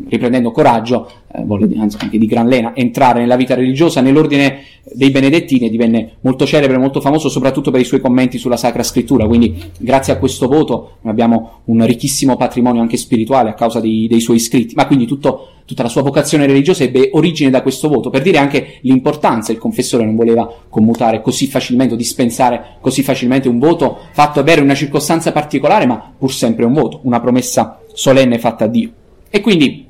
riprendendo 0.08 0.52
coraggio, 0.52 1.10
eh, 1.34 1.44
volle 1.44 1.68
anzi 1.78 1.98
anche 2.00 2.18
di 2.18 2.26
gran 2.26 2.48
lena, 2.48 2.76
entrare 2.76 3.20
nella 3.20 3.36
vita 3.36 3.56
religiosa, 3.56 4.02
nell'ordine 4.02 4.60
dei 4.94 5.10
benedettini, 5.10 5.70
divenne 5.70 6.18
molto 6.22 6.46
celebre, 6.46 6.78
molto 6.78 7.02
famoso, 7.02 7.30
soprattutto 7.30 7.72
per 7.72 7.82
i 7.82 7.86
suoi 7.86 8.00
commenti 8.00 8.38
sulla 8.38 8.58
Sacra 8.58 8.84
Scrittura. 8.84 9.26
Quindi, 9.26 9.56
grazie 9.78 10.14
a 10.14 10.18
questo 10.18 10.48
voto, 10.48 10.98
abbiamo 11.04 11.62
un 11.66 11.86
ricchissimo 11.86 12.36
patrimonio 12.36 12.82
anche 12.82 12.98
spirituale 12.98 13.50
a 13.50 13.54
causa 13.54 13.80
dei, 13.80 14.08
dei 14.08 14.20
suoi 14.20 14.40
scritti. 14.40 14.76
Ma 14.76 14.86
quindi 14.86 15.06
tutto 15.06 15.50
tutta 15.66 15.82
la 15.82 15.90
sua 15.90 16.04
vocazione 16.04 16.46
religiosa 16.46 16.84
ebbe 16.84 17.10
origine 17.14 17.50
da 17.50 17.64
questo 17.64 17.90
voto, 17.90 18.12
per 18.12 18.22
dire 18.22 18.38
anche 18.38 18.78
l'importanza, 18.82 19.52
il 19.52 19.58
confessore 19.58 20.06
non 20.06 20.16
voleva 20.16 20.48
commutare 20.70 21.22
così 21.22 21.48
facilmente 21.48 21.96
o 21.96 21.98
dispensare 21.98 22.78
così 22.82 23.02
facilmente 23.02 23.50
un 23.50 23.58
voto 23.58 23.98
fatto 24.12 24.40
avere 24.40 24.62
una 24.62 24.76
circostanza 24.76 25.32
particolare, 25.32 25.88
ma 25.88 26.14
pur 26.16 26.32
sempre 26.32 26.66
un 26.66 26.74
voto, 26.74 27.00
una 27.04 27.20
promessa 27.20 27.80
solenne 27.94 28.38
fatta 28.38 28.66
a 28.66 28.68
Dio. 28.68 28.92
E 29.36 29.42
quindi, 29.42 29.86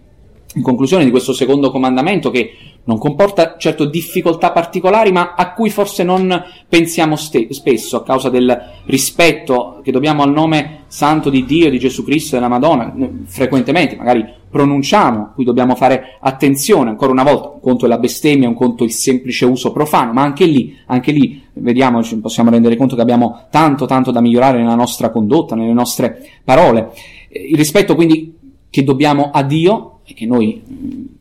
in 0.55 0.63
conclusione 0.63 1.03
di 1.03 1.12
questo 1.12 1.31
secondo 1.31 1.69
comandamento, 1.69 2.31
che 2.31 2.53
non 2.86 2.97
comporta 2.97 3.58
certo 3.60 3.86
difficoltà 3.86 4.51
particolari, 4.51 5.12
ma 5.12 5.36
a 5.36 5.53
cui 5.53 5.69
forse 5.69 6.01
non 6.03 6.43
pensiamo 6.67 7.15
ste- 7.15 7.45
spesso 7.51 7.97
a 7.97 8.03
causa 8.03 8.29
del 8.29 8.60
rispetto 8.86 9.81
che 9.84 9.91
dobbiamo 9.91 10.23
al 10.23 10.31
nome 10.31 10.86
santo 10.88 11.29
di 11.29 11.45
Dio, 11.45 11.69
di 11.69 11.77
Gesù 11.77 12.03
Cristo 12.03 12.31
e 12.36 12.39
della 12.39 12.49
Madonna, 12.49 12.91
frequentemente 13.25 13.95
magari 13.95 14.25
pronunciamo, 14.49 15.19
a 15.21 15.31
cui 15.36 15.43
dobbiamo 15.43 15.75
fare 15.75 16.17
attenzione, 16.19 16.89
ancora 16.89 17.12
una 17.12 17.23
volta, 17.23 17.49
un 17.49 17.60
conto 17.60 17.86
è 17.86 17.88
la 17.88 17.99
bestemmia, 17.99 18.47
un 18.47 18.55
conto 18.55 18.84
il 18.84 18.93
semplice 18.93 19.45
uso 19.45 19.71
profano, 19.71 20.12
ma 20.12 20.23
anche 20.23 20.45
lì, 20.45 20.75
anche 20.88 21.12
lì, 21.12 21.39
vediamo, 21.53 22.01
ci 22.01 22.17
possiamo 22.17 22.49
rendere 22.49 22.77
conto 22.77 22.95
che 22.95 23.01
abbiamo 23.01 23.45
tanto, 23.51 23.86
tanto 23.86 24.10
da 24.10 24.21
migliorare 24.21 24.58
nella 24.58 24.73
nostra 24.73 25.12
condotta, 25.12 25.53
nelle 25.53 25.73
nostre 25.73 26.29
parole. 26.43 26.93
Il 27.29 27.58
rispetto 27.58 27.93
quindi 27.93 28.34
che 28.75 28.83
dobbiamo 28.83 29.31
a 29.31 29.41
Dio 29.41 29.99
e 30.03 30.13
che 30.13 30.25
noi 30.25 30.61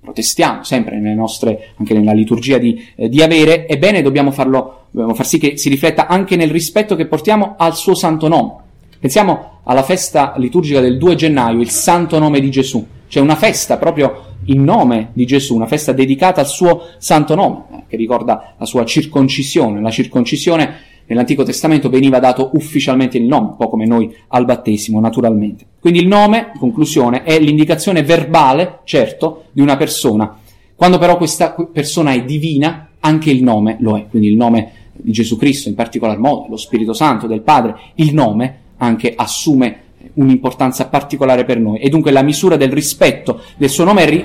protestiamo 0.01 0.65
sempre 0.65 0.99
nelle 0.99 1.15
nostre, 1.15 1.69
anche 1.77 1.95
nella 1.95 2.13
liturgia 2.13 2.59
di, 2.59 2.85
eh, 2.97 3.09
di 3.09 3.23
avere, 3.23 3.69
ebbene 3.69 4.03
dobbiamo 4.03 4.33
farlo, 4.33 4.87
dobbiamo 4.91 5.15
far 5.15 5.25
sì 5.25 5.39
che 5.39 5.57
si 5.57 5.69
rifletta 5.69 6.09
anche 6.09 6.35
nel 6.35 6.51
rispetto 6.51 6.97
che 6.97 7.07
portiamo 7.07 7.55
al 7.57 7.77
suo 7.77 7.95
santo 7.95 8.27
nome. 8.27 8.55
Pensiamo 8.99 9.61
alla 9.63 9.85
festa 9.85 10.35
liturgica 10.37 10.81
del 10.81 10.99
2 10.99 11.15
gennaio, 11.15 11.61
il 11.61 11.71
santo 11.71 12.19
nome 12.19 12.41
di 12.41 12.51
Gesù. 12.51 12.85
C'è 13.07 13.21
una 13.21 13.37
festa 13.37 13.77
proprio 13.79 14.33
in 14.47 14.65
nome 14.65 15.11
di 15.13 15.25
Gesù, 15.25 15.55
una 15.55 15.69
festa 15.69 15.93
dedicata 15.93 16.41
al 16.41 16.49
suo 16.49 16.89
santo 16.99 17.37
nome, 17.37 17.67
eh, 17.71 17.83
che 17.87 17.97
ricorda 17.97 18.55
la 18.59 18.67
sua 18.67 18.85
circoncisione. 18.85 19.81
La 19.81 19.91
circoncisione 19.91 20.75
nell'Antico 21.07 21.43
Testamento 21.43 21.89
veniva 21.89 22.19
dato 22.19 22.51
ufficialmente 22.55 23.19
il 23.19 23.25
nome, 23.25 23.49
un 23.49 23.57
po' 23.57 23.69
come 23.69 23.87
noi 23.87 24.15
al 24.29 24.45
battesimo, 24.45 25.01
naturalmente. 25.01 25.65
Quindi 25.81 26.01
il 26.01 26.07
nome, 26.07 26.51
in 26.55 26.61
conclusione, 26.61 27.23
è 27.23 27.39
l'indicazione 27.39 28.03
verbale, 28.03 28.81
certo, 28.85 29.45
di 29.53 29.61
una 29.61 29.77
persona. 29.77 30.39
Quando 30.75 30.99
però 30.99 31.17
questa 31.17 31.55
persona 31.73 32.13
è 32.13 32.25
divina, 32.25 32.89
anche 33.01 33.31
il 33.31 33.43
nome 33.43 33.77
lo 33.81 33.97
è. 33.97 34.07
Quindi 34.09 34.29
il 34.29 34.37
nome 34.37 34.73
di 34.93 35.13
Gesù 35.13 35.37
Cristo, 35.37 35.69
in 35.69 35.75
particolar 35.75 36.19
modo, 36.19 36.47
lo 36.49 36.57
Spirito 36.57 36.93
Santo, 36.93 37.27
del 37.27 37.43
Padre, 37.43 37.77
il 37.97 38.15
nome 38.15 38.59
anche 38.79 39.13
assume 39.15 39.83
un'importanza 40.15 40.89
particolare 40.89 41.45
per 41.45 41.59
noi. 41.59 41.79
E 41.79 41.89
dunque 41.89 42.11
la 42.11 42.23
misura 42.23 42.57
del 42.57 42.73
rispetto 42.73 43.41
del 43.57 43.69
suo 43.69 43.85
nome 43.85 44.05
ri- 44.05 44.25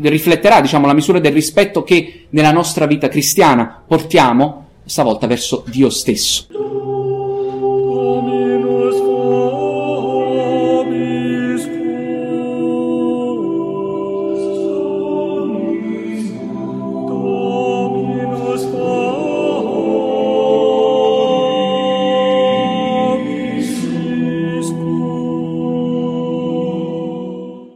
rifletterà, 0.00 0.60
diciamo, 0.60 0.86
la 0.86 0.94
misura 0.94 1.18
del 1.18 1.32
rispetto 1.32 1.82
che 1.82 2.26
nella 2.30 2.52
nostra 2.52 2.86
vita 2.86 3.08
cristiana 3.08 3.82
portiamo 3.86 4.66
stavolta 4.88 5.26
verso 5.26 5.64
Dio 5.66 5.90
stesso. 5.90 6.46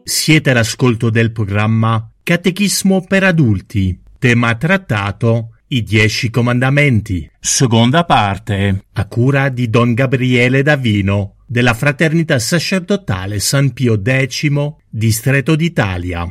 Siete 0.04 0.50
all'ascolto 0.50 1.10
del 1.10 1.32
programma 1.32 2.08
Catechismo 2.22 3.04
per 3.06 3.24
adulti, 3.24 4.00
tema 4.18 4.54
trattato 4.54 5.51
I 5.72 5.82
Dieci 5.84 6.28
Comandamenti, 6.28 7.26
seconda 7.40 8.04
parte, 8.04 8.84
a 8.92 9.06
cura 9.06 9.48
di 9.48 9.70
Don 9.70 9.94
Gabriele 9.94 10.62
Davino, 10.62 11.36
della 11.46 11.72
Fraternità 11.72 12.38
Sacerdotale 12.38 13.40
San 13.40 13.72
Pio 13.72 13.98
X, 14.04 14.50
Distretto 14.90 15.56
d'Italia. 15.56 16.30